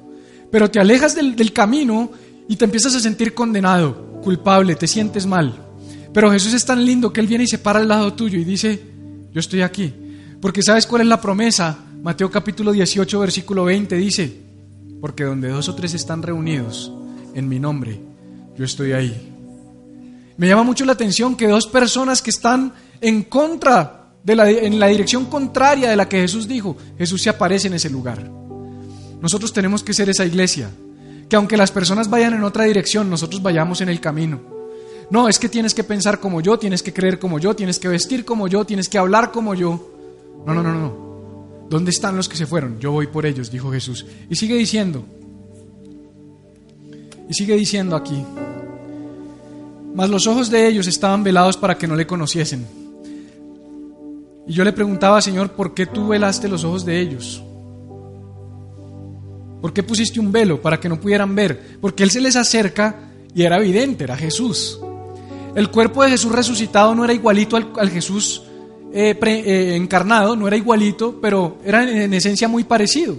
[0.51, 2.11] pero te alejas del, camino
[2.49, 5.55] y te empiezas a sentir condenado, culpable, te sientes mal.
[6.13, 8.45] Pero Jesús es tan lindo que Él viene y se para al lado tuyo y
[8.45, 8.81] dice,
[9.33, 9.93] yo estoy aquí.
[10.41, 11.77] Porque ¿sabes cuál es la promesa?
[12.05, 14.31] Mateo capítulo 18, versículo 20 dice,
[15.01, 16.93] porque donde dos o tres están reunidos
[17.33, 17.99] en mi nombre,
[18.59, 19.33] yo estoy ahí.
[20.37, 24.79] Me llama mucho la atención que dos personas que están en contra, de la, en
[24.79, 28.31] la dirección contraria de la que Jesús dijo, Jesús se aparece en ese lugar.
[29.23, 30.69] Nosotros tenemos que ser esa iglesia,
[31.27, 34.43] que aunque las personas vayan en otra dirección, nosotros vayamos en el camino.
[35.09, 37.89] No, es que tienes que pensar como yo, tienes que creer como yo, tienes que
[37.89, 39.91] vestir como yo, tienes que hablar como yo.
[40.45, 41.04] No, no, no, no.
[41.69, 42.79] ¿Dónde están los que se fueron?
[42.79, 44.07] Yo voy por ellos, dijo Jesús.
[44.29, 45.05] Y sigue diciendo,
[47.29, 48.23] y sigue diciendo aquí,
[49.95, 52.67] mas los ojos de ellos estaban velados para que no le conociesen.
[54.47, 57.43] Y yo le preguntaba, Señor, ¿por qué tú velaste los ojos de ellos?
[59.63, 61.79] ¿Por qué pusiste un velo para que no pudieran ver?
[61.81, 64.79] Porque Él se les acerca y era evidente, era Jesús.
[65.55, 68.43] El cuerpo de Jesús resucitado no era igualito al, al Jesús
[68.97, 73.17] eh, eh, encarnado, no era igualito, pero era en, esencia muy parecido.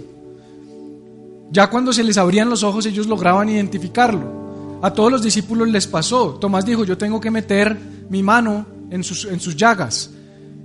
[1.50, 4.80] Ya cuando se les abrían los ojos ellos lograban identificarlo.
[4.80, 6.38] A todos los discípulos les pasó.
[6.40, 10.10] Tomás dijo, yo tengo que meter mi mano en sus, en sus llagas.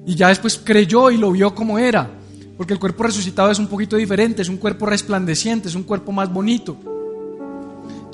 [0.06, 2.10] Y ya después creyó y lo vio como era.
[2.56, 6.14] Porque el cuerpo resucitado es un poquito diferente, es un cuerpo resplandeciente, es un cuerpo
[6.14, 6.78] más bonito.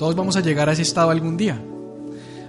[0.00, 1.62] Todos vamos a llegar a ese estado algún día.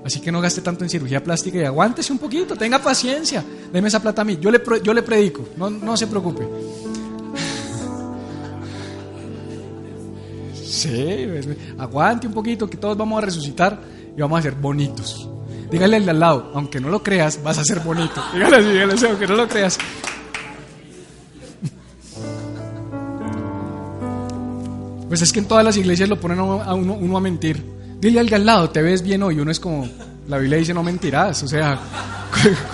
[0.03, 3.43] Así que no gaste tanto en cirugía plástica y aguántese un poquito, tenga paciencia.
[3.71, 4.37] Deme esa plata a mí.
[4.39, 6.47] Yo le, yo le predico, no, no se preocupe.
[10.69, 11.27] Sí,
[11.77, 13.81] aguante un poquito, que todos vamos a resucitar
[14.15, 15.27] y vamos a ser bonitos.
[15.69, 18.23] Dígale al de al lado, aunque no lo creas, vas a ser bonito.
[18.33, 19.77] Dígale así, dígale aunque no lo creas.
[25.09, 26.43] Pues es que en todas las iglesias lo ponen a
[26.75, 27.78] uno a mentir.
[27.99, 29.39] Dile al al lado, te ves bien hoy.
[29.39, 29.87] Uno es como,
[30.27, 31.43] la Biblia dice no mentirás.
[31.43, 31.79] O sea,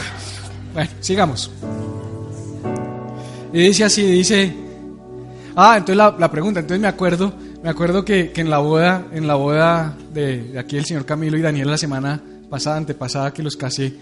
[0.73, 1.51] bueno, sigamos.
[3.51, 4.53] Y dice así, dice,
[5.55, 7.33] ah, entonces la, pregunta, entonces me acuerdo,
[7.63, 11.41] me acuerdo que, en la boda, en la boda de, aquí el señor Camilo y
[11.41, 13.93] Daniel la semana pasada, antepasada que los casé,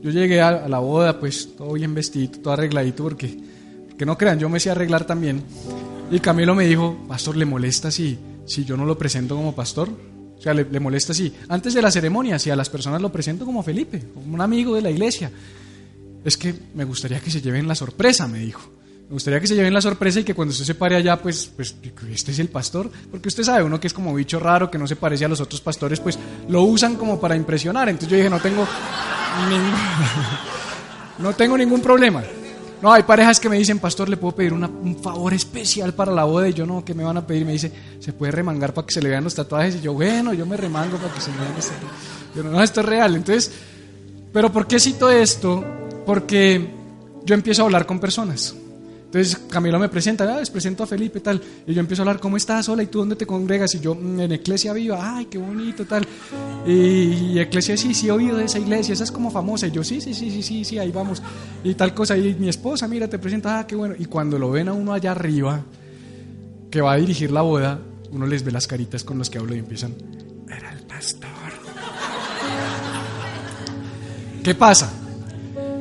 [0.00, 3.36] yo llegué a, la boda pues todo bien vestido, todo arregladito porque,
[3.98, 5.42] que no crean, yo me sé arreglar también.
[6.10, 8.16] Y Camilo me dijo, pastor, ¿le molesta si,
[8.46, 9.88] si yo no lo presento como pastor?
[10.40, 11.30] O sea, le, molesta así.
[11.50, 14.74] Antes de la ceremonia, si a las personas lo presento como Felipe, como un amigo
[14.74, 15.30] de la iglesia,
[16.24, 18.62] es que me gustaría que se lleven la sorpresa, me dijo.
[19.10, 21.50] Me gustaría que se lleven la sorpresa y que cuando usted se pare allá, pues,
[21.54, 21.76] pues
[22.10, 22.90] este es el pastor.
[23.10, 25.42] Porque usted sabe, uno que es como bicho raro, que no se parece a los
[25.42, 27.90] otros pastores, pues lo usan como para impresionar.
[27.90, 28.66] Entonces yo dije, no tengo
[31.18, 32.22] no tengo ningún problema.
[32.82, 36.24] No, hay parejas que me dicen, pastor, le puedo pedir un favor especial para la
[36.24, 36.48] boda.
[36.48, 37.44] Y yo, no, ¿qué me van a pedir?
[37.44, 39.76] Me dice, ¿se puede remangar para que se le vean los tatuajes?
[39.76, 41.98] Y yo, bueno, yo me remango para que se me vean los tatuajes.
[42.34, 43.14] Yo, no, esto es real.
[43.16, 43.52] Entonces,
[44.32, 45.62] ¿pero por qué cito esto?
[46.06, 46.70] Porque
[47.24, 48.54] yo empiezo a hablar con personas.
[49.10, 51.42] Entonces Camilo me presenta, ah, les presento a Felipe, tal.
[51.66, 52.68] Y yo empiezo a hablar, ¿cómo estás?
[52.68, 53.74] Hola, ¿y tú dónde te congregas?
[53.74, 56.06] Y yo, mm, en Iglesia Viva, ay, qué bonito, tal.
[56.64, 59.66] Y, y Iglesia, sí, sí, he oído de esa iglesia, esa es como famosa.
[59.66, 61.20] Y yo, sí, sí, sí, sí, sí, sí, ahí vamos.
[61.64, 62.16] Y tal cosa.
[62.16, 63.96] Y mi esposa, mira, te presenta, ah, qué bueno.
[63.98, 65.60] Y cuando lo ven a uno allá arriba,
[66.70, 67.80] que va a dirigir la boda,
[68.12, 69.92] uno les ve las caritas con los que hablo y empiezan,
[70.46, 71.30] era el pastor.
[74.44, 74.88] ¿Qué pasa?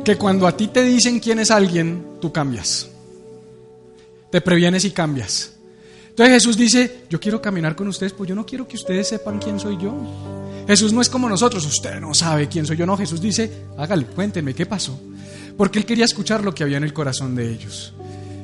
[0.03, 2.88] Que cuando a ti te dicen quién es alguien, tú cambias
[4.31, 5.53] te previenes y cambias.
[6.09, 9.39] Entonces Jesús dice, yo quiero caminar con ustedes, pues yo no quiero que ustedes sepan
[9.39, 9.95] quién soy yo.
[10.67, 14.05] Jesús no es como nosotros, usted no sabe quién soy yo, no, Jesús dice, hágale,
[14.05, 14.99] cuéntenme qué pasó.
[15.57, 17.93] Porque él quería escuchar lo que había en el corazón de ellos.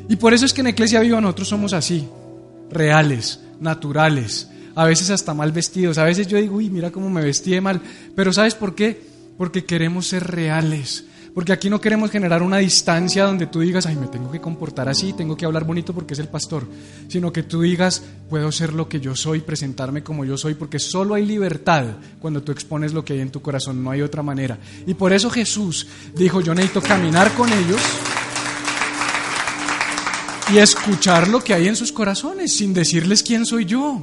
[0.07, 2.07] Y por eso es que en Iglesia Viva nosotros somos así,
[2.71, 5.97] reales, naturales, a veces hasta mal vestidos.
[5.97, 7.81] A veces yo digo, uy, mira cómo me vestí de mal.
[8.15, 9.01] Pero ¿sabes por qué?
[9.37, 11.05] Porque queremos ser reales.
[11.35, 14.87] Porque aquí no queremos generar una distancia donde tú digas, ay, me tengo que comportar
[14.87, 16.65] así, tengo que hablar bonito porque es el pastor,
[17.09, 20.79] sino que tú digas, puedo ser lo que yo soy, presentarme como yo soy, porque
[20.79, 24.23] solo hay libertad cuando tú expones lo que hay en tu corazón, no hay otra
[24.23, 24.57] manera.
[24.87, 27.81] Y por eso Jesús dijo, yo necesito caminar con ellos
[30.53, 34.01] y escuchar lo que hay en sus corazones sin decirles quién soy yo.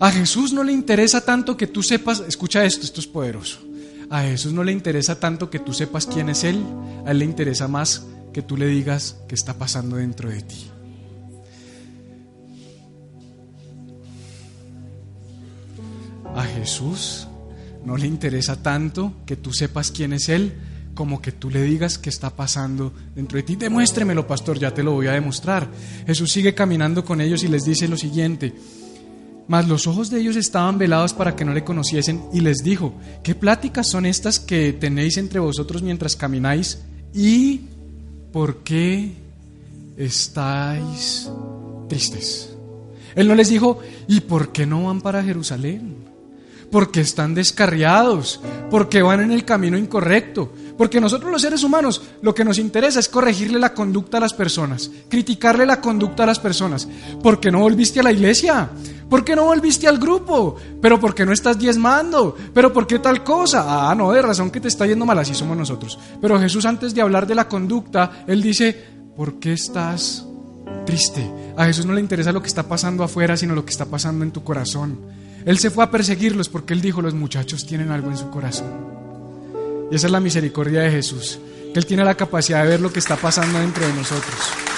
[0.00, 3.65] A Jesús no le interesa tanto que tú sepas, escucha esto, esto es poderoso.
[4.10, 6.64] A Jesús no le interesa tanto que tú sepas quién es Él,
[7.04, 10.70] a Él le interesa más que tú le digas qué está pasando dentro de ti.
[16.34, 17.26] A Jesús
[17.84, 20.52] no le interesa tanto que tú sepas quién es Él
[20.96, 23.54] como que tú le digas qué está pasando dentro de ti.
[23.54, 25.68] Demuéstremelo, pastor, ya te lo voy a demostrar.
[26.06, 28.54] Jesús sigue caminando con ellos y les dice lo siguiente.
[29.48, 32.94] Mas los ojos de ellos estaban velados para que no le conociesen y les dijo,
[33.22, 36.80] ¿qué pláticas son estas que tenéis entre vosotros mientras camináis?
[37.14, 37.60] ¿Y
[38.32, 39.12] por qué
[39.96, 41.30] estáis
[41.88, 42.56] tristes?
[43.14, 43.78] Él no les dijo,
[44.08, 45.96] ¿y por qué no van para Jerusalén?
[46.70, 52.34] Porque están descarriados, porque van en el camino incorrecto, porque nosotros los seres humanos lo
[52.34, 56.40] que nos interesa es corregirle la conducta a las personas, criticarle la conducta a las
[56.40, 56.88] personas.
[57.22, 58.70] ¿Por qué no volviste a la iglesia?
[59.08, 60.56] ¿Por qué no volviste al grupo?
[60.82, 62.36] ¿Pero por qué no estás diezmando?
[62.52, 63.90] ¿Pero por qué tal cosa?
[63.90, 65.98] Ah, no, de razón que te está yendo mal, así somos nosotros.
[66.20, 68.76] Pero Jesús antes de hablar de la conducta, Él dice,
[69.16, 70.26] ¿por qué estás
[70.84, 71.30] triste?
[71.56, 74.24] A Jesús no le interesa lo que está pasando afuera, sino lo que está pasando
[74.24, 74.98] en tu corazón.
[75.44, 78.72] Él se fue a perseguirlos porque Él dijo, los muchachos tienen algo en su corazón.
[79.90, 81.38] Y esa es la misericordia de Jesús,
[81.72, 84.75] que Él tiene la capacidad de ver lo que está pasando dentro de nosotros.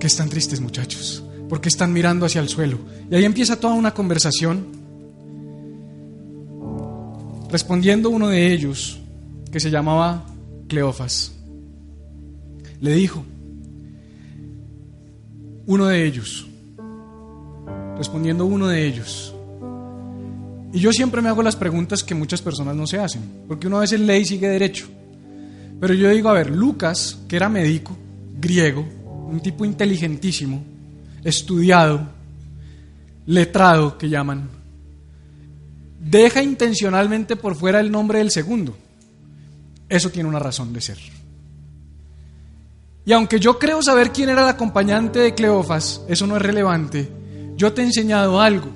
[0.00, 1.22] Qué están tristes muchachos?
[1.48, 2.78] ¿Por qué están mirando hacia el suelo?
[3.10, 4.66] Y ahí empieza toda una conversación.
[7.50, 8.98] Respondiendo uno de ellos,
[9.52, 10.24] que se llamaba
[10.68, 11.32] Cleofas,
[12.80, 13.24] le dijo,
[15.66, 16.46] uno de ellos,
[17.96, 19.34] respondiendo uno de ellos,
[20.72, 23.78] y yo siempre me hago las preguntas que muchas personas no se hacen, porque uno
[23.78, 24.86] a veces lee y sigue derecho.
[25.80, 27.96] Pero yo digo, a ver, Lucas, que era médico,
[28.40, 28.86] griego,
[29.30, 30.62] un tipo inteligentísimo,
[31.24, 32.08] estudiado,
[33.26, 34.48] letrado, que llaman,
[36.00, 38.76] deja intencionalmente por fuera el nombre del segundo.
[39.88, 40.98] Eso tiene una razón de ser.
[43.04, 47.08] Y aunque yo creo saber quién era el acompañante de Cleofas, eso no es relevante.
[47.56, 48.68] Yo te he enseñado algo.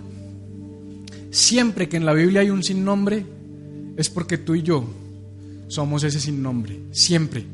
[1.31, 3.25] Siempre que en la Biblia hay un sin nombre,
[3.97, 4.85] es porque tú y yo
[5.69, 6.81] somos ese sin nombre.
[6.93, 7.47] Siempre.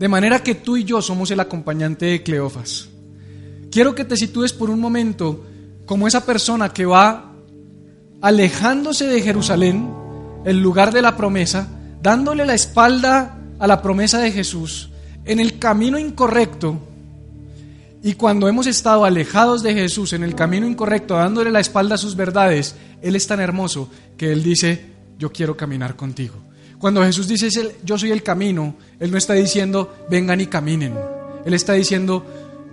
[0.00, 2.88] De manera que tú y yo somos el acompañante de Cleofas.
[3.70, 5.44] Quiero que te sitúes por un momento
[5.84, 7.34] como esa persona que va
[8.22, 9.92] alejándose de Jerusalén,
[10.46, 11.68] el lugar de la promesa,
[12.00, 14.88] dándole la espalda a la promesa de Jesús,
[15.26, 16.80] en el camino incorrecto,
[18.02, 21.98] y cuando hemos estado alejados de Jesús en el camino incorrecto, dándole la espalda a
[21.98, 24.82] sus verdades, Él es tan hermoso que Él dice,
[25.18, 26.36] yo quiero caminar contigo.
[26.80, 27.48] Cuando Jesús dice,
[27.84, 30.94] yo soy el camino, Él no está diciendo, vengan y caminen.
[31.44, 32.24] Él está diciendo,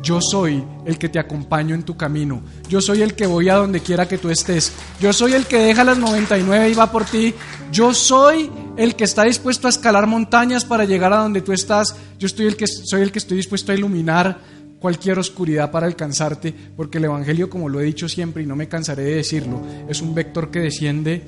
[0.02, 2.42] yo soy el que te acompaño en tu camino.
[2.70, 4.72] Yo soy el que voy a donde quiera que tú estés.
[5.02, 7.34] Yo soy el que deja las 99 y va por ti.
[7.72, 11.96] Yo soy el que está dispuesto a escalar montañas para llegar a donde tú estás.
[12.18, 14.40] Yo estoy el que, soy el que estoy dispuesto a iluminar
[14.80, 18.70] cualquier oscuridad para alcanzarte, porque el Evangelio, como lo he dicho siempre y no me
[18.70, 21.24] cansaré de decirlo, es un vector que desciende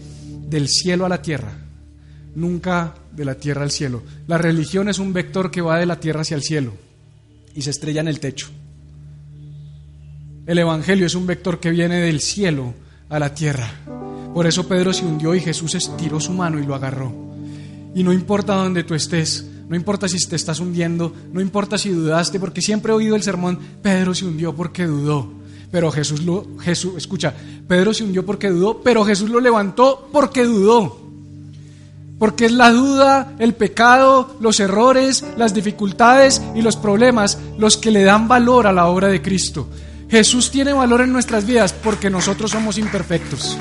[0.48, 1.52] del cielo a la tierra,
[2.40, 4.04] nunca de la tierra al cielo.
[4.28, 6.74] La religión es un vector que va de la tierra hacia el cielo
[7.54, 8.48] y se estrella en el techo.
[10.46, 12.74] El Evangelio es un vector que viene del cielo
[13.10, 13.70] a la tierra.
[14.34, 17.14] Por eso Pedro se hundió y Jesús estiró su mano y lo agarró.
[17.94, 21.90] Y no importa dónde tú estés, no importa si te estás hundiendo, no importa si
[21.90, 25.32] dudaste, porque siempre he oído el sermón, Pedro se hundió porque dudó.
[25.72, 27.34] Pero Jesús lo, Jesús, escucha,
[27.68, 31.09] Pedro se hundió porque dudó, pero Jesús lo levantó porque dudó.
[32.20, 37.92] Porque es la duda, el pecado, los errores, las dificultades y los problemas los que
[37.92, 39.68] le dan valor a la obra de Cristo.
[40.10, 43.58] Jesús tiene valor en nuestras vidas porque nosotros somos imperfectos.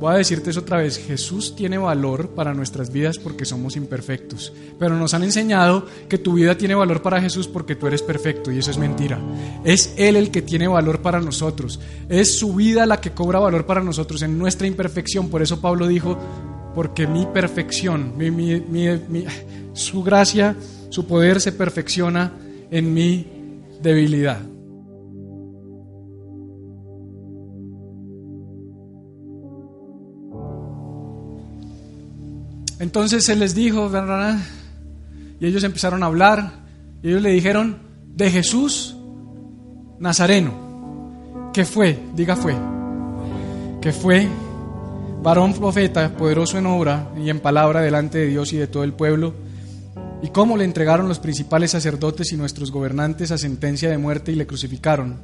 [0.00, 4.52] Voy a decirte eso otra vez, Jesús tiene valor para nuestras vidas porque somos imperfectos,
[4.78, 8.52] pero nos han enseñado que tu vida tiene valor para Jesús porque tú eres perfecto
[8.52, 9.18] y eso es mentira.
[9.64, 13.66] Es Él el que tiene valor para nosotros, es su vida la que cobra valor
[13.66, 16.16] para nosotros en nuestra imperfección, por eso Pablo dijo,
[16.76, 18.14] porque mi perfección,
[19.72, 20.54] su gracia,
[20.90, 22.32] su poder se perfecciona
[22.70, 23.26] en mi
[23.82, 24.42] debilidad.
[32.80, 33.90] Entonces él les dijo,
[35.40, 36.52] y ellos empezaron a hablar,
[37.02, 37.78] y ellos le dijeron,
[38.14, 38.96] de Jesús
[39.98, 42.54] Nazareno, que fue, diga fue,
[43.80, 44.28] que fue
[45.22, 48.92] varón profeta, poderoso en obra y en palabra delante de Dios y de todo el
[48.92, 49.34] pueblo,
[50.22, 54.36] y cómo le entregaron los principales sacerdotes y nuestros gobernantes a sentencia de muerte y
[54.36, 55.20] le crucificaron.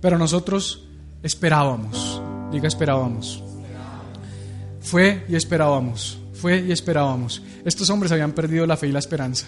[0.00, 0.86] Pero nosotros
[1.22, 3.42] esperábamos, diga esperábamos.
[4.80, 7.42] Fue y esperábamos fue y esperábamos.
[7.64, 9.46] Estos hombres habían perdido la fe y la esperanza.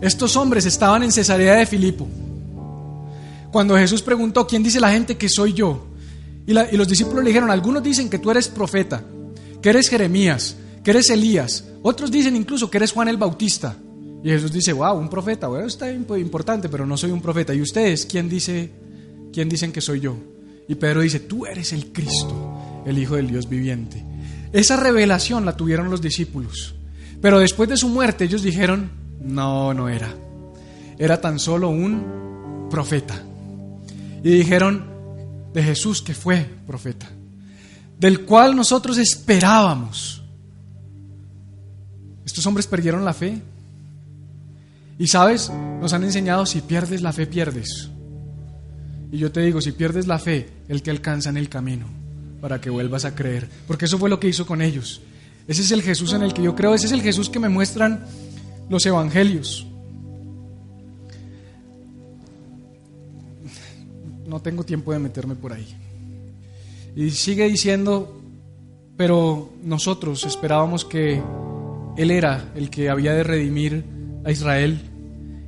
[0.00, 2.06] Estos hombres estaban en Cesarea de Filipo.
[3.50, 5.86] Cuando Jesús preguntó, ¿quién dice la gente que soy yo?
[6.46, 9.02] Y, los discípulos le dijeron, algunos dicen que tú eres profeta,
[9.60, 11.64] que eres Jeremías, que eres Elías.
[11.82, 13.76] Otros dicen incluso que eres Juan el Bautista.
[14.22, 17.54] Y Jesús dice, wow, un profeta, bueno, está importante, pero no soy un profeta.
[17.54, 18.70] ¿Y ustedes quién, dice,
[19.32, 20.16] quién dicen que soy yo?
[20.68, 24.04] Y Pedro dice, tú eres el Cristo, el Hijo del Dios viviente.
[24.52, 26.74] Esa revelación la tuvieron los discípulos.
[27.20, 30.14] Pero después de su muerte ellos dijeron, no, no era.
[30.98, 33.22] Era tan solo un profeta.
[34.22, 34.84] Y dijeron
[35.52, 37.08] de Jesús que fue profeta,
[37.98, 40.22] del cual nosotros esperábamos.
[42.24, 43.40] Estos hombres perdieron la fe.
[44.98, 47.88] Y sabes, nos han enseñado, si pierdes la fe, pierdes.
[49.12, 51.98] Y yo te digo, si pierdes la fe, el que alcanza en el camino
[52.40, 53.48] para que vuelvas a creer.
[53.66, 55.00] Porque eso fue lo que hizo con ellos.
[55.46, 57.48] Ese es el Jesús en el que yo creo, ese es el Jesús que me
[57.48, 58.04] muestran
[58.68, 59.66] los evangelios.
[64.26, 65.66] No tengo tiempo de meterme por ahí.
[66.94, 68.20] Y sigue diciendo,
[68.96, 71.22] pero nosotros esperábamos que
[71.96, 73.84] Él era el que había de redimir
[74.24, 74.78] a Israel.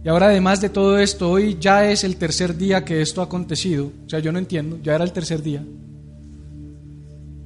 [0.03, 3.25] Y ahora además de todo esto, hoy ya es el tercer día que esto ha
[3.25, 3.93] acontecido.
[4.07, 5.63] O sea, yo no entiendo, ya era el tercer día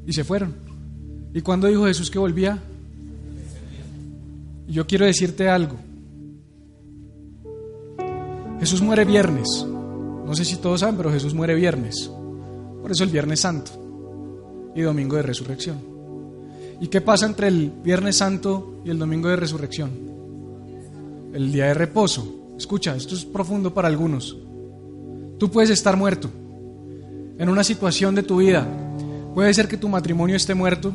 [0.06, 0.54] y se fueron.
[1.32, 2.58] ¿Y cuando dijo Jesús que volvía?
[4.68, 5.76] Yo quiero decirte algo.
[8.60, 9.66] Jesús muere viernes.
[10.24, 12.10] No sé si todos saben, pero Jesús muere viernes.
[12.80, 13.72] Por eso el Viernes Santo
[14.74, 15.78] y Domingo de Resurrección.
[16.80, 19.90] ¿Y qué pasa entre el Viernes Santo y el Domingo de Resurrección?
[21.32, 22.52] El día de reposo.
[22.56, 24.36] Escucha, esto es profundo para algunos.
[25.38, 26.30] Tú puedes estar muerto
[27.38, 28.83] en una situación de tu vida
[29.34, 30.94] Puede ser que tu matrimonio esté muerto.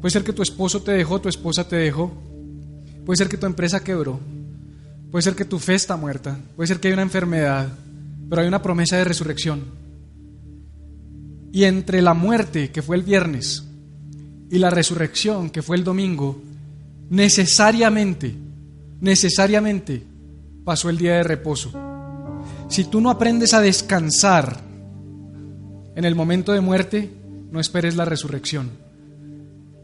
[0.00, 2.12] Puede ser que tu esposo te dejó, tu esposa te dejó.
[3.04, 4.20] Puede ser que tu empresa quebró.
[5.10, 6.38] Puede ser que tu fe está muerta.
[6.54, 7.68] Puede ser que hay una enfermedad.
[8.30, 9.64] Pero hay una promesa de resurrección.
[11.50, 13.64] Y entre la muerte, que fue el viernes,
[14.50, 16.40] y la resurrección, que fue el domingo,
[17.10, 18.34] necesariamente,
[19.00, 20.02] necesariamente
[20.64, 21.72] pasó el día de reposo.
[22.68, 24.60] Si tú no aprendes a descansar
[25.96, 27.10] en el momento de muerte,
[27.50, 28.70] no esperes la resurrección.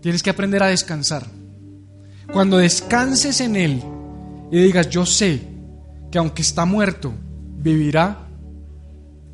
[0.02, 1.26] Tienes que aprender a descansar.
[2.32, 3.82] Cuando descanses en Él
[4.50, 5.40] y digas, yo sé
[6.10, 7.14] que aunque está muerto,
[7.58, 8.28] vivirá,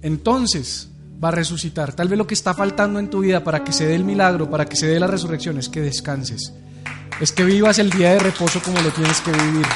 [0.03, 0.89] entonces
[1.23, 1.93] va a resucitar.
[1.93, 4.51] Tal vez lo que está faltando en tu vida para que se dé el milagro,
[4.51, 6.53] para que se dé la resurrección, es que descanses.
[7.21, 9.67] Es que vivas el día de reposo como lo tienes que vivir.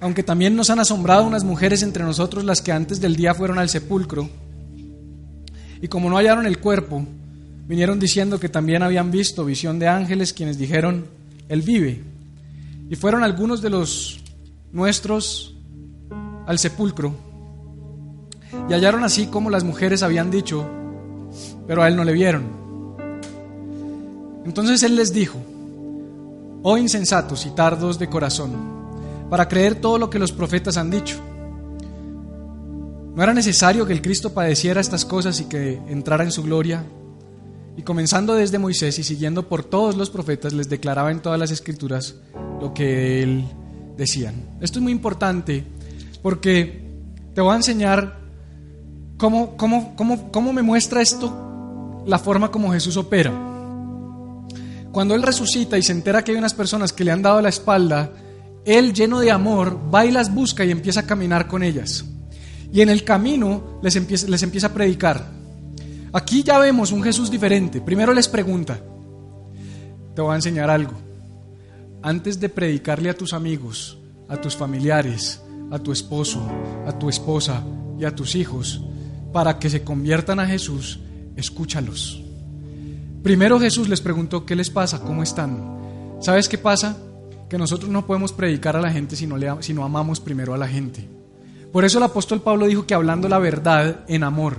[0.00, 3.60] Aunque también nos han asombrado unas mujeres entre nosotros las que antes del día fueron
[3.60, 4.28] al sepulcro
[5.82, 7.04] y como no hallaron el cuerpo,
[7.66, 11.06] vinieron diciendo que también habían visto visión de ángeles quienes dijeron,
[11.48, 12.00] Él vive.
[12.88, 14.20] Y fueron algunos de los
[14.72, 15.54] nuestros
[16.46, 17.14] al sepulcro
[18.68, 20.64] y hallaron así como las mujeres habían dicho,
[21.66, 22.44] pero a Él no le vieron.
[24.44, 25.38] Entonces Él les dijo,
[26.62, 28.52] oh insensatos y tardos de corazón,
[29.30, 31.18] para creer todo lo que los profetas han dicho.
[33.14, 36.84] ¿No era necesario que el Cristo padeciera estas cosas y que entrara en su gloria?
[37.76, 41.50] y comenzando desde Moisés y siguiendo por todos los profetas, les declaraba en todas las
[41.50, 42.16] escrituras
[42.60, 43.44] lo que él
[43.96, 44.34] decían.
[44.60, 45.64] Esto es muy importante
[46.22, 46.82] porque
[47.34, 48.20] te voy a enseñar
[49.16, 53.32] cómo, cómo, cómo, cómo me muestra esto la forma como Jesús opera.
[54.92, 57.48] Cuando Él resucita y se entera que hay unas personas que le han dado la
[57.48, 58.12] espalda,
[58.66, 62.04] Él lleno de amor va y las busca y empieza a caminar con ellas.
[62.72, 65.30] Y en el camino les empieza, les empieza a predicar.
[66.12, 67.80] Aquí ya vemos un Jesús diferente.
[67.80, 68.80] Primero les pregunta,
[70.14, 70.92] te voy a enseñar algo.
[72.02, 73.98] Antes de predicarle a tus amigos,
[74.28, 76.46] a tus familiares, a tu esposo,
[76.86, 77.62] a tu esposa
[77.98, 78.82] y a tus hijos,
[79.32, 81.00] para que se conviertan a Jesús,
[81.36, 82.22] escúchalos.
[83.22, 85.00] Primero Jesús les preguntó, ¿qué les pasa?
[85.00, 86.18] ¿Cómo están?
[86.20, 86.96] ¿Sabes qué pasa?
[87.48, 90.52] Que nosotros no podemos predicar a la gente si no, le, si no amamos primero
[90.52, 91.08] a la gente.
[91.72, 94.58] Por eso el apóstol Pablo dijo que hablando la verdad en amor.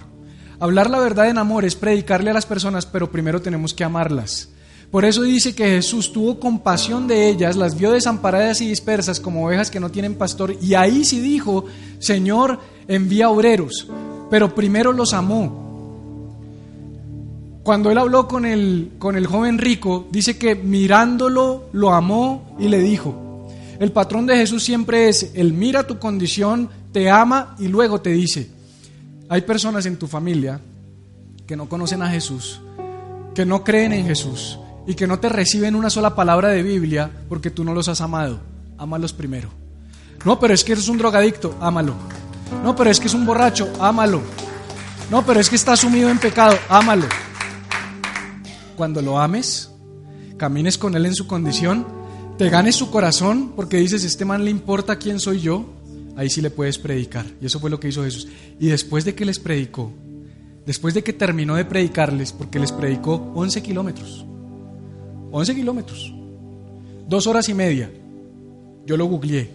[0.60, 4.50] Hablar la verdad en amor es predicarle a las personas, pero primero tenemos que amarlas.
[4.90, 9.46] Por eso dice que Jesús tuvo compasión de ellas, las vio desamparadas y dispersas como
[9.46, 11.66] ovejas que no tienen pastor, y ahí sí dijo,
[12.00, 13.88] Señor, envía obreros,
[14.30, 15.64] pero primero los amó.
[17.64, 22.68] Cuando él habló con el, con el joven rico, dice que mirándolo lo amó y
[22.68, 23.48] le dijo,
[23.80, 28.12] el patrón de Jesús siempre es, él mira tu condición, te ama y luego te
[28.12, 28.50] dice,
[29.28, 30.62] hay personas en tu familia
[31.46, 32.62] que no conocen a Jesús,
[33.34, 37.12] que no creen en Jesús y que no te reciben una sola palabra de Biblia
[37.28, 38.40] porque tú no los has amado.
[38.78, 39.50] Ámalos primero.
[40.24, 41.96] No, pero es que eres un drogadicto, ámalo.
[42.64, 44.22] No, pero es que es un borracho, ámalo.
[45.10, 47.08] No, pero es que está sumido en pecado, ámalo.
[48.78, 49.72] Cuando lo ames,
[50.38, 51.86] camines con él en su condición,
[52.38, 55.66] te ganes su corazón porque dices, este man le importa quién soy yo,
[56.16, 57.26] ahí sí le puedes predicar.
[57.42, 58.28] Y eso fue lo que hizo Jesús.
[58.60, 59.92] Y después de que les predicó,
[60.66, 64.26] después de que terminó de predicarles, porque les predicó 11 kilómetros,
[65.32, 66.14] 11 kilómetros,
[67.08, 67.92] dos horas y media,
[68.86, 69.50] yo lo googleé.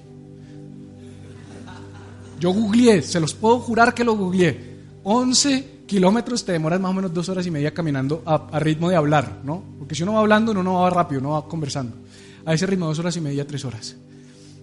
[2.40, 4.78] Yo googleé, se los puedo jurar que lo googleé.
[5.02, 8.90] 11 kilómetros te demoras más o menos dos horas y media caminando a, a, ritmo
[8.90, 9.62] de hablar, ¿no?
[9.78, 11.96] Porque si uno va hablando, uno no va rápido, uno va conversando.
[12.44, 13.96] A ese ritmo, dos horas y media, tres horas.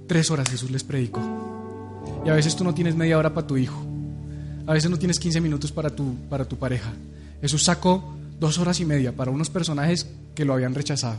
[0.07, 1.54] Tres horas Jesús les predicó.
[2.25, 3.81] Y a veces tú no tienes media hora para tu hijo.
[4.67, 6.91] A veces no tienes 15 minutos para tu, para tu pareja.
[7.41, 11.17] Jesús sacó dos horas y media para unos personajes que lo habían rechazado.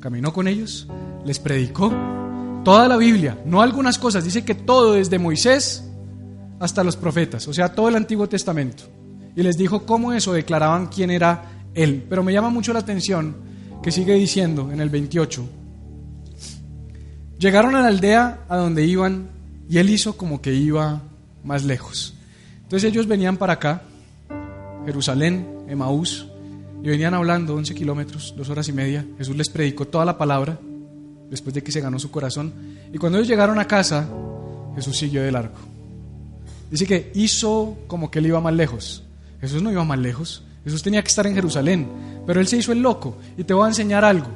[0.00, 0.88] Caminó con ellos,
[1.24, 1.92] les predicó
[2.64, 5.84] toda la Biblia, no algunas cosas, dice que todo desde Moisés
[6.60, 8.84] hasta los profetas, o sea, todo el Antiguo Testamento.
[9.34, 12.04] Y les dijo cómo eso declaraban quién era Él.
[12.08, 13.34] Pero me llama mucho la atención
[13.82, 15.44] que sigue diciendo en el 28.
[17.38, 19.28] Llegaron a la aldea a donde iban
[19.68, 21.02] y él hizo como que iba
[21.44, 22.14] más lejos.
[22.62, 23.82] Entonces ellos venían para acá,
[24.86, 26.26] Jerusalén, Emaús,
[26.82, 29.06] y venían hablando 11 kilómetros, dos horas y media.
[29.18, 30.58] Jesús les predicó toda la palabra
[31.30, 32.52] después de que se ganó su corazón.
[32.92, 34.08] Y cuando ellos llegaron a casa,
[34.74, 35.54] Jesús siguió de largo.
[36.70, 39.04] Dice que hizo como que él iba más lejos.
[39.40, 40.42] Jesús no iba más lejos.
[40.64, 41.88] Jesús tenía que estar en Jerusalén,
[42.26, 43.16] pero él se hizo el loco.
[43.36, 44.28] Y te voy a enseñar algo.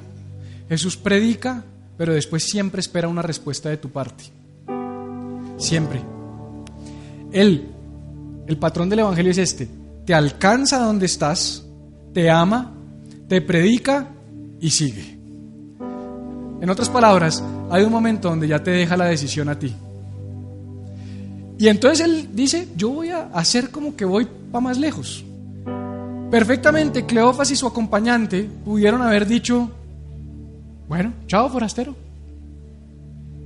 [0.69, 1.65] Jesús predica,
[1.97, 4.25] pero después siempre espera una respuesta de tu parte.
[5.57, 6.03] Siempre.
[7.33, 7.69] Él,
[8.47, 9.69] el patrón del Evangelio es este.
[10.05, 11.65] Te alcanza donde estás,
[12.13, 12.73] te ama,
[13.29, 14.09] te predica
[14.61, 15.19] y sigue.
[16.61, 19.75] En otras palabras, hay un momento donde ya te deja la decisión a ti.
[21.59, 25.25] Y entonces él dice, yo voy a hacer como que voy para más lejos.
[26.31, 29.71] Perfectamente, Cleofas y su acompañante pudieron haber dicho,
[30.89, 31.95] bueno, chao forastero,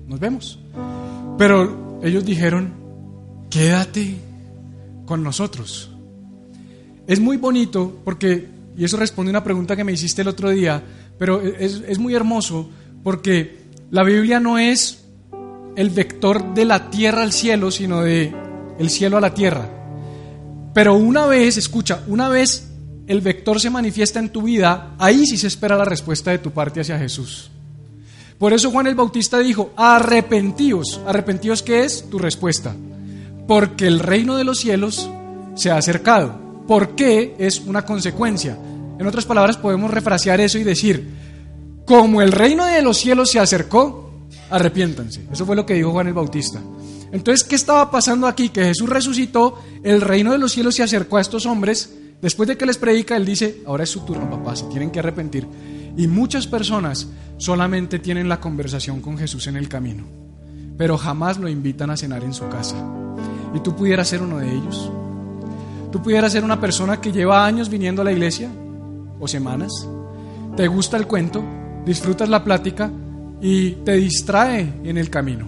[0.06, 0.58] nos vemos.
[1.38, 2.74] Pero ellos dijeron,
[3.50, 4.16] quédate
[5.06, 5.90] con nosotros.
[7.06, 10.50] Es muy bonito porque, y eso responde a una pregunta que me hiciste el otro
[10.50, 10.82] día,
[11.18, 12.70] pero es, es muy hermoso
[13.02, 13.58] porque
[13.90, 15.04] la Biblia no es
[15.76, 18.32] el vector de la tierra al cielo, sino de
[18.78, 19.68] el cielo a la tierra.
[20.72, 22.70] Pero una vez, escucha, una vez
[23.06, 26.52] el vector se manifiesta en tu vida, ahí sí se espera la respuesta de tu
[26.52, 27.50] parte hacia Jesús.
[28.40, 30.98] Por eso Juan el Bautista dijo, arrepentíos.
[31.06, 32.08] ¿Arrepentíos qué es?
[32.08, 32.74] Tu respuesta.
[33.46, 35.10] Porque el reino de los cielos
[35.54, 36.64] se ha acercado.
[36.66, 37.36] ¿Por qué?
[37.38, 38.56] Es una consecuencia.
[38.98, 41.06] En otras palabras, podemos refrasear eso y decir,
[41.84, 44.10] como el reino de los cielos se acercó,
[44.48, 45.26] arrepiéntanse.
[45.30, 46.62] Eso fue lo que dijo Juan el Bautista.
[47.12, 48.48] Entonces, ¿qué estaba pasando aquí?
[48.48, 51.92] Que Jesús resucitó, el reino de los cielos se acercó a estos hombres.
[52.22, 55.00] Después de que les predica, él dice, ahora es su turno, papá, se tienen que
[55.00, 55.46] arrepentir.
[55.96, 60.04] Y muchas personas solamente tienen la conversación con Jesús en el camino,
[60.76, 62.76] pero jamás lo invitan a cenar en su casa.
[63.54, 64.90] ¿Y tú pudieras ser uno de ellos?
[65.90, 68.48] ¿Tú pudieras ser una persona que lleva años viniendo a la iglesia?
[69.20, 69.86] o semanas.
[70.56, 71.44] Te gusta el cuento,
[71.84, 72.90] disfrutas la plática
[73.40, 75.46] y te distrae en el camino.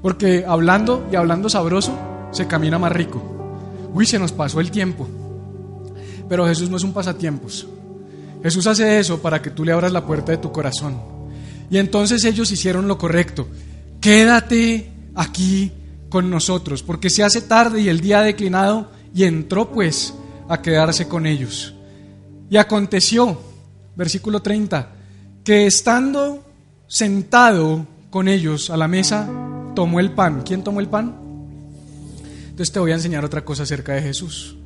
[0.00, 1.92] Porque hablando y hablando sabroso,
[2.30, 3.20] se camina más rico.
[3.92, 5.06] Uy, se nos pasó el tiempo.
[6.28, 7.66] Pero Jesús no es un pasatiempos.
[8.42, 11.00] Jesús hace eso para que tú le abras la puerta de tu corazón.
[11.70, 13.48] Y entonces ellos hicieron lo correcto.
[14.00, 15.72] Quédate aquí
[16.08, 20.14] con nosotros, porque se hace tarde y el día ha declinado, y entró pues
[20.48, 21.74] a quedarse con ellos.
[22.50, 23.40] Y aconteció,
[23.94, 24.90] versículo 30,
[25.44, 26.44] que estando
[26.88, 29.28] sentado con ellos a la mesa,
[29.74, 30.42] tomó el pan.
[30.44, 31.16] ¿Quién tomó el pan?
[32.42, 34.56] Entonces te voy a enseñar otra cosa acerca de Jesús.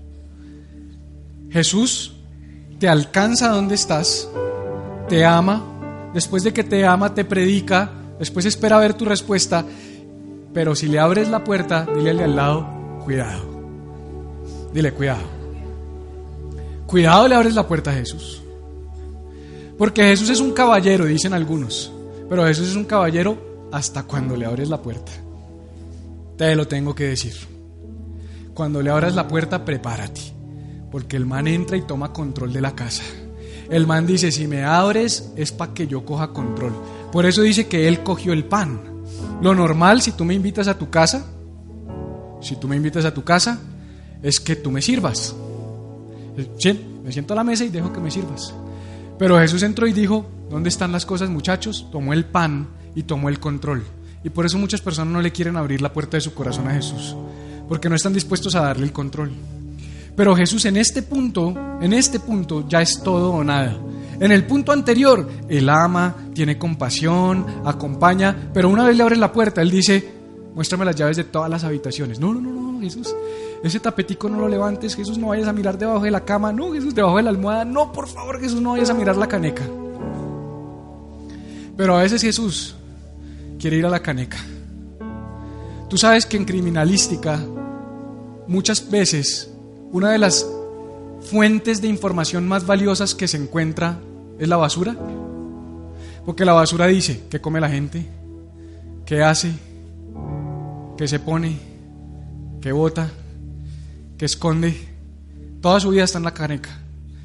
[1.50, 2.13] Jesús
[2.78, 4.28] te alcanza donde estás,
[5.08, 9.64] te ama, después de que te ama te predica, después espera ver tu respuesta,
[10.52, 12.66] pero si le abres la puerta, dile al lado,
[13.04, 13.54] cuidado.
[14.72, 15.22] Dile, cuidado.
[16.86, 18.42] Cuidado le abres la puerta a Jesús.
[19.78, 21.92] Porque Jesús es un caballero, dicen algunos,
[22.28, 25.12] pero Jesús es un caballero hasta cuando le abres la puerta.
[26.36, 27.34] Te lo tengo que decir.
[28.52, 30.33] Cuando le abras la puerta, prepárate
[30.94, 33.02] porque el man entra y toma control de la casa.
[33.68, 36.72] El man dice, si me abres es para que yo coja control.
[37.10, 38.80] Por eso dice que él cogió el pan.
[39.42, 41.26] Lo normal, si tú me invitas a tu casa,
[42.40, 43.58] si tú me invitas a tu casa,
[44.22, 45.34] es que tú me sirvas.
[46.58, 48.54] Sí, me siento a la mesa y dejo que me sirvas.
[49.18, 51.88] Pero Jesús entró y dijo, ¿dónde están las cosas muchachos?
[51.90, 53.82] Tomó el pan y tomó el control.
[54.22, 56.74] Y por eso muchas personas no le quieren abrir la puerta de su corazón a
[56.74, 57.16] Jesús,
[57.68, 59.32] porque no están dispuestos a darle el control.
[60.16, 63.76] Pero Jesús en este punto, en este punto ya es todo o nada.
[64.20, 69.32] En el punto anterior, Él ama, tiene compasión, acompaña, pero una vez le abre la
[69.32, 70.12] puerta, Él dice,
[70.54, 72.20] muéstrame las llaves de todas las habitaciones.
[72.20, 73.14] No, no, no, no, Jesús,
[73.62, 76.72] ese tapetico no lo levantes, Jesús, no vayas a mirar debajo de la cama, no,
[76.72, 79.64] Jesús, debajo de la almohada, no, por favor, Jesús, no vayas a mirar la caneca.
[81.76, 82.76] Pero a veces Jesús
[83.58, 84.38] quiere ir a la caneca.
[85.88, 87.40] Tú sabes que en criminalística
[88.46, 89.53] muchas veces
[89.94, 90.44] una de las
[91.20, 94.00] fuentes de información más valiosas que se encuentra
[94.40, 94.96] es la basura.
[96.26, 98.04] Porque la basura dice qué come la gente,
[99.06, 99.52] qué hace,
[100.98, 101.60] qué se pone,
[102.60, 103.08] qué bota,
[104.18, 104.74] qué esconde.
[105.60, 106.76] Toda su vida está en la caneca.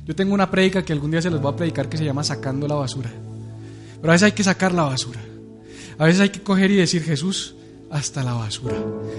[0.05, 2.24] Yo tengo una prédica que algún día se les voy a predicar que se llama
[2.24, 3.09] sacando la basura.
[3.99, 5.20] Pero a veces hay que sacar la basura.
[5.97, 7.55] A veces hay que coger y decir, Jesús,
[7.89, 8.78] hasta la basura.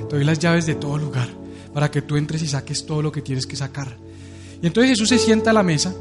[0.09, 1.40] Te doy las llaves de todo lugar
[1.73, 3.97] para que tú entres y saques todo lo que tienes que sacar.
[4.62, 5.95] Y entonces Jesús se sienta a la mesa,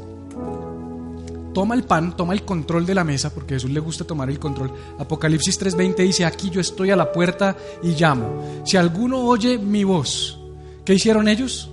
[1.54, 4.28] toma el pan, toma el control de la mesa, porque a Jesús le gusta tomar
[4.30, 4.72] el control.
[4.98, 8.62] Apocalipsis 3:20 dice, aquí yo estoy a la puerta y llamo.
[8.64, 10.38] Si alguno oye mi voz,
[10.84, 11.70] ¿qué hicieron ellos?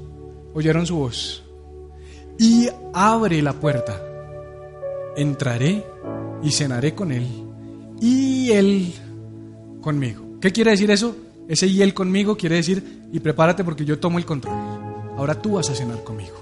[0.53, 1.43] Oyeron su voz.
[2.39, 4.01] Y abre la puerta.
[5.15, 5.83] Entraré
[6.43, 7.25] y cenaré con él
[7.99, 8.93] y él
[9.81, 10.37] conmigo.
[10.39, 11.15] ¿Qué quiere decir eso?
[11.47, 14.55] Ese y él conmigo quiere decir y prepárate porque yo tomo el control.
[15.17, 16.35] Ahora tú vas a cenar conmigo.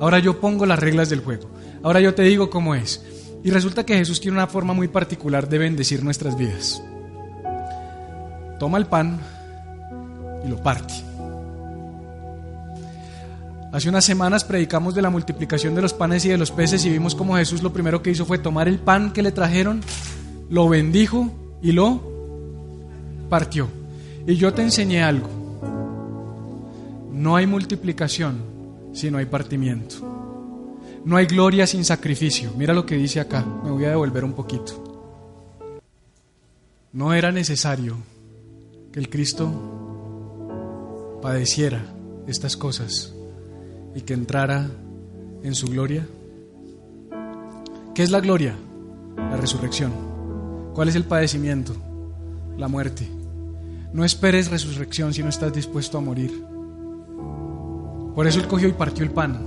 [0.00, 1.50] Ahora yo pongo las reglas del juego.
[1.82, 3.04] Ahora yo te digo cómo es.
[3.42, 6.82] Y resulta que Jesús tiene una forma muy particular de bendecir nuestras vidas.
[8.58, 9.20] Toma el pan
[10.44, 10.94] y lo parte.
[13.72, 16.90] Hace unas semanas predicamos de la multiplicación de los panes y de los peces y
[16.90, 19.80] vimos cómo Jesús lo primero que hizo fue tomar el pan que le trajeron,
[20.48, 21.30] lo bendijo
[21.60, 22.00] y lo
[23.28, 23.68] partió.
[24.26, 25.28] Y yo te enseñé algo.
[27.12, 28.38] No hay multiplicación
[28.92, 29.96] si no hay partimiento.
[31.04, 32.52] No hay gloria sin sacrificio.
[32.56, 33.44] Mira lo que dice acá.
[33.62, 34.82] Me voy a devolver un poquito.
[36.92, 37.96] No era necesario
[38.92, 39.50] que el Cristo
[41.20, 41.84] padeciera
[42.26, 43.12] estas cosas
[43.94, 44.70] y que entrara
[45.42, 46.06] en su gloria.
[47.94, 48.56] ¿Qué es la gloria?
[49.16, 49.92] La resurrección.
[50.74, 51.76] ¿Cuál es el padecimiento?
[52.56, 53.08] La muerte.
[53.94, 56.44] No esperes resurrección si no estás dispuesto a morir.
[58.12, 59.38] Por eso él cogió y partió el pan.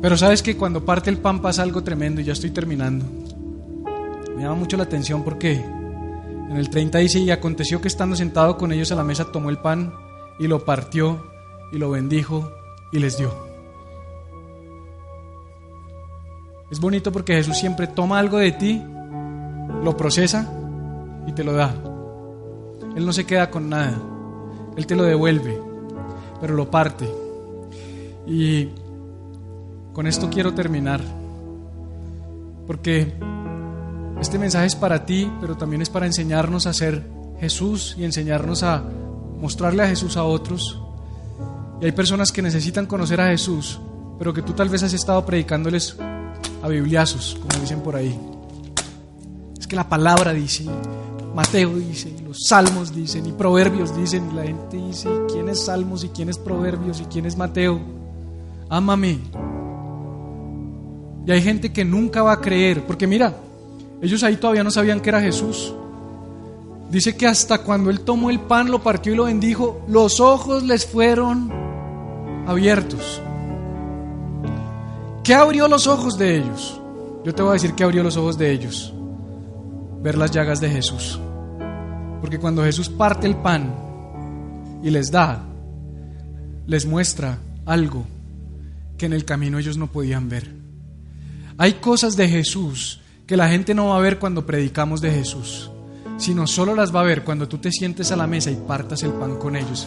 [0.00, 3.04] Pero sabes que cuando parte el pan pasa algo tremendo y ya estoy terminando.
[4.36, 8.56] Me llama mucho la atención porque en el 30 dice, y aconteció que estando sentado
[8.56, 9.92] con ellos a la mesa tomó el pan
[10.38, 11.26] y lo partió
[11.72, 12.52] y lo bendijo
[12.92, 13.34] y les dio.
[16.70, 18.80] Es bonito porque Jesús siempre toma algo de ti,
[19.82, 20.52] lo procesa
[21.26, 21.93] y te lo da.
[22.96, 23.98] Él no se queda con nada,
[24.76, 25.60] Él te lo devuelve,
[26.40, 27.08] pero lo parte
[28.26, 28.70] y
[29.92, 31.00] con esto quiero terminar,
[32.66, 33.12] porque
[34.20, 37.06] este mensaje es para ti, pero también es para enseñarnos a ser
[37.40, 38.82] Jesús y enseñarnos a
[39.40, 40.80] mostrarle a Jesús a otros.
[41.80, 43.80] Y hay personas que necesitan conocer a Jesús,
[44.18, 45.96] pero que tú tal vez has estado predicándoles
[46.62, 48.18] a bibliazos, como dicen por ahí.
[49.58, 50.64] Es que la palabra dice,
[51.34, 56.04] Mateo dice, los salmos dicen, y proverbios dicen, y la gente dice, ¿quién es salmos
[56.04, 57.80] y quién es proverbios y quién es Mateo?
[58.68, 59.18] Ámame.
[61.26, 63.34] Y hay gente que nunca va a creer, porque mira,
[64.00, 65.74] ellos ahí todavía no sabían que era Jesús.
[66.88, 70.62] Dice que hasta cuando él tomó el pan, lo partió y lo bendijo, los ojos
[70.62, 71.50] les fueron
[72.46, 73.20] abiertos.
[75.24, 76.80] ¿Qué abrió los ojos de ellos?
[77.24, 78.94] Yo te voy a decir qué abrió los ojos de ellos.
[80.04, 81.18] Ver las llagas de Jesús.
[82.20, 83.74] Porque cuando Jesús parte el pan
[84.84, 85.44] y les da,
[86.68, 88.06] les muestra algo
[88.96, 90.48] que en el camino ellos no podían ver.
[91.58, 95.70] Hay cosas de Jesús que la gente no va a ver cuando predicamos de Jesús
[96.16, 99.02] sino solo las va a ver cuando tú te sientes a la mesa y partas
[99.02, 99.86] el pan con ellos.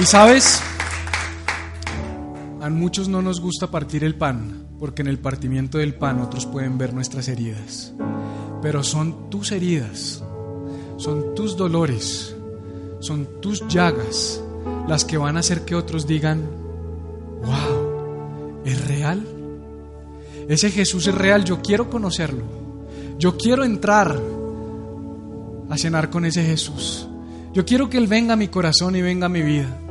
[0.00, 0.60] Y sabes,
[2.64, 6.46] a muchos no nos gusta partir el pan, porque en el partimiento del pan otros
[6.46, 7.92] pueden ver nuestras heridas.
[8.62, 10.24] Pero son tus heridas,
[10.96, 12.34] son tus dolores,
[13.00, 14.42] son tus llagas
[14.88, 16.40] las que van a hacer que otros digan,
[17.42, 19.22] wow, ¿es real?
[20.48, 22.44] Ese Jesús es real, yo quiero conocerlo.
[23.18, 24.18] Yo quiero entrar
[25.68, 27.06] a cenar con ese Jesús.
[27.52, 29.83] Yo quiero que Él venga a mi corazón y venga a mi vida.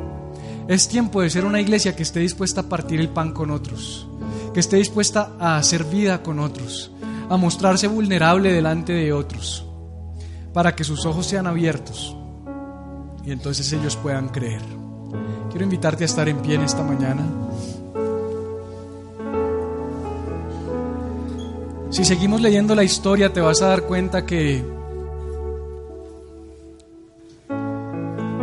[0.67, 4.07] Es tiempo de ser una iglesia que esté dispuesta a partir el pan con otros,
[4.53, 6.91] que esté dispuesta a hacer vida con otros,
[7.29, 9.65] a mostrarse vulnerable delante de otros,
[10.53, 12.15] para que sus ojos sean abiertos
[13.25, 14.61] y entonces ellos puedan creer.
[15.49, 17.23] Quiero invitarte a estar en pie en esta mañana.
[21.89, 24.63] Si seguimos leyendo la historia te vas a dar cuenta que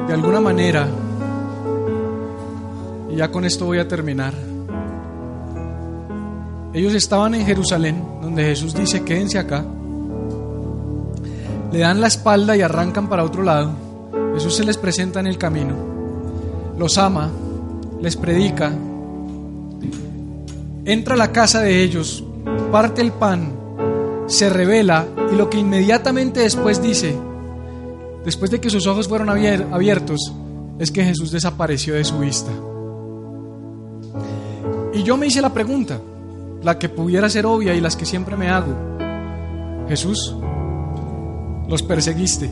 [0.07, 0.89] de alguna manera,
[3.21, 4.33] ya con esto voy a terminar,
[6.73, 9.63] ellos estaban en Jerusalén, donde Jesús dice, quédense acá,
[11.71, 13.73] le dan la espalda y arrancan para otro lado,
[14.33, 15.75] Jesús se les presenta en el camino,
[16.79, 17.31] los ama,
[18.01, 18.73] les predica,
[20.87, 22.25] entra a la casa de ellos,
[22.73, 23.53] parte el pan,
[24.29, 27.15] se revela y lo que inmediatamente después dice,
[28.25, 30.33] después de que sus ojos fueron abiertos,
[30.79, 32.51] es que Jesús desapareció de su vista.
[34.93, 36.01] Y yo me hice la pregunta,
[36.63, 38.75] la que pudiera ser obvia y las que siempre me hago.
[39.89, 40.35] Jesús,
[41.69, 42.51] los perseguiste,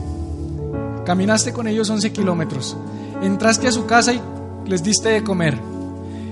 [1.05, 2.77] caminaste con ellos 11 kilómetros,
[3.21, 4.21] entraste a su casa y
[4.65, 5.57] les diste de comer.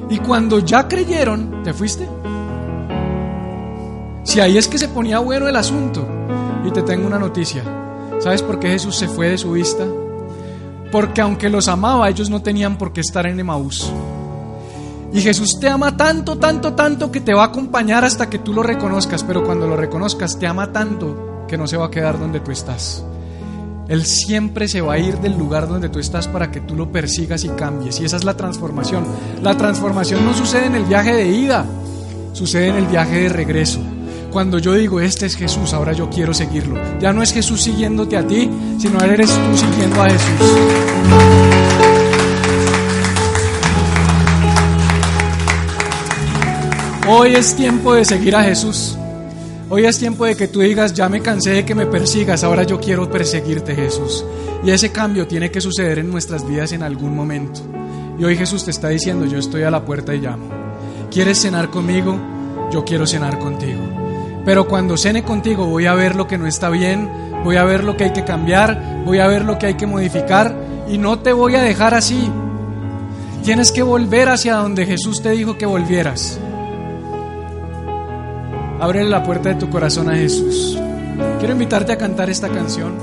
[0.09, 2.07] Y cuando ya creyeron, ¿te fuiste?
[4.23, 6.05] Si ahí es que se ponía bueno el asunto.
[6.65, 7.63] Y te tengo una noticia.
[8.19, 9.85] ¿Sabes por qué Jesús se fue de su vista?
[10.91, 13.91] Porque aunque los amaba, ellos no tenían por qué estar en Emaús.
[15.13, 18.53] Y Jesús te ama tanto, tanto, tanto que te va a acompañar hasta que tú
[18.53, 22.19] lo reconozcas, pero cuando lo reconozcas te ama tanto que no se va a quedar
[22.19, 23.03] donde tú estás.
[23.87, 26.91] Él siempre se va a ir del lugar donde tú estás para que tú lo
[26.91, 28.01] persigas y cambies.
[28.01, 29.05] Y esa es la transformación.
[29.41, 31.65] La transformación no sucede en el viaje de ida,
[32.33, 33.79] sucede en el viaje de regreso.
[34.31, 36.77] Cuando yo digo, este es Jesús, ahora yo quiero seguirlo.
[36.99, 41.56] Ya no es Jesús siguiéndote a ti, sino eres tú siguiendo a Jesús.
[47.09, 48.97] Hoy es tiempo de seguir a Jesús.
[49.69, 52.63] Hoy es tiempo de que tú digas, ya me cansé de que me persigas, ahora
[52.63, 54.25] yo quiero perseguirte Jesús.
[54.61, 57.61] Y ese cambio tiene que suceder en nuestras vidas en algún momento.
[58.19, 60.49] Y hoy Jesús te está diciendo, yo estoy a la puerta y llamo.
[61.09, 62.19] ¿Quieres cenar conmigo?
[62.73, 63.79] Yo quiero cenar contigo.
[64.43, 67.09] Pero cuando cene contigo voy a ver lo que no está bien,
[67.41, 69.87] voy a ver lo que hay que cambiar, voy a ver lo que hay que
[69.87, 70.53] modificar
[70.89, 72.29] y no te voy a dejar así.
[73.45, 76.41] Tienes que volver hacia donde Jesús te dijo que volvieras.
[78.79, 80.77] Ábrele la puerta de tu corazón a Jesús.
[81.39, 82.93] Quiero invitarte a cantar esta canción.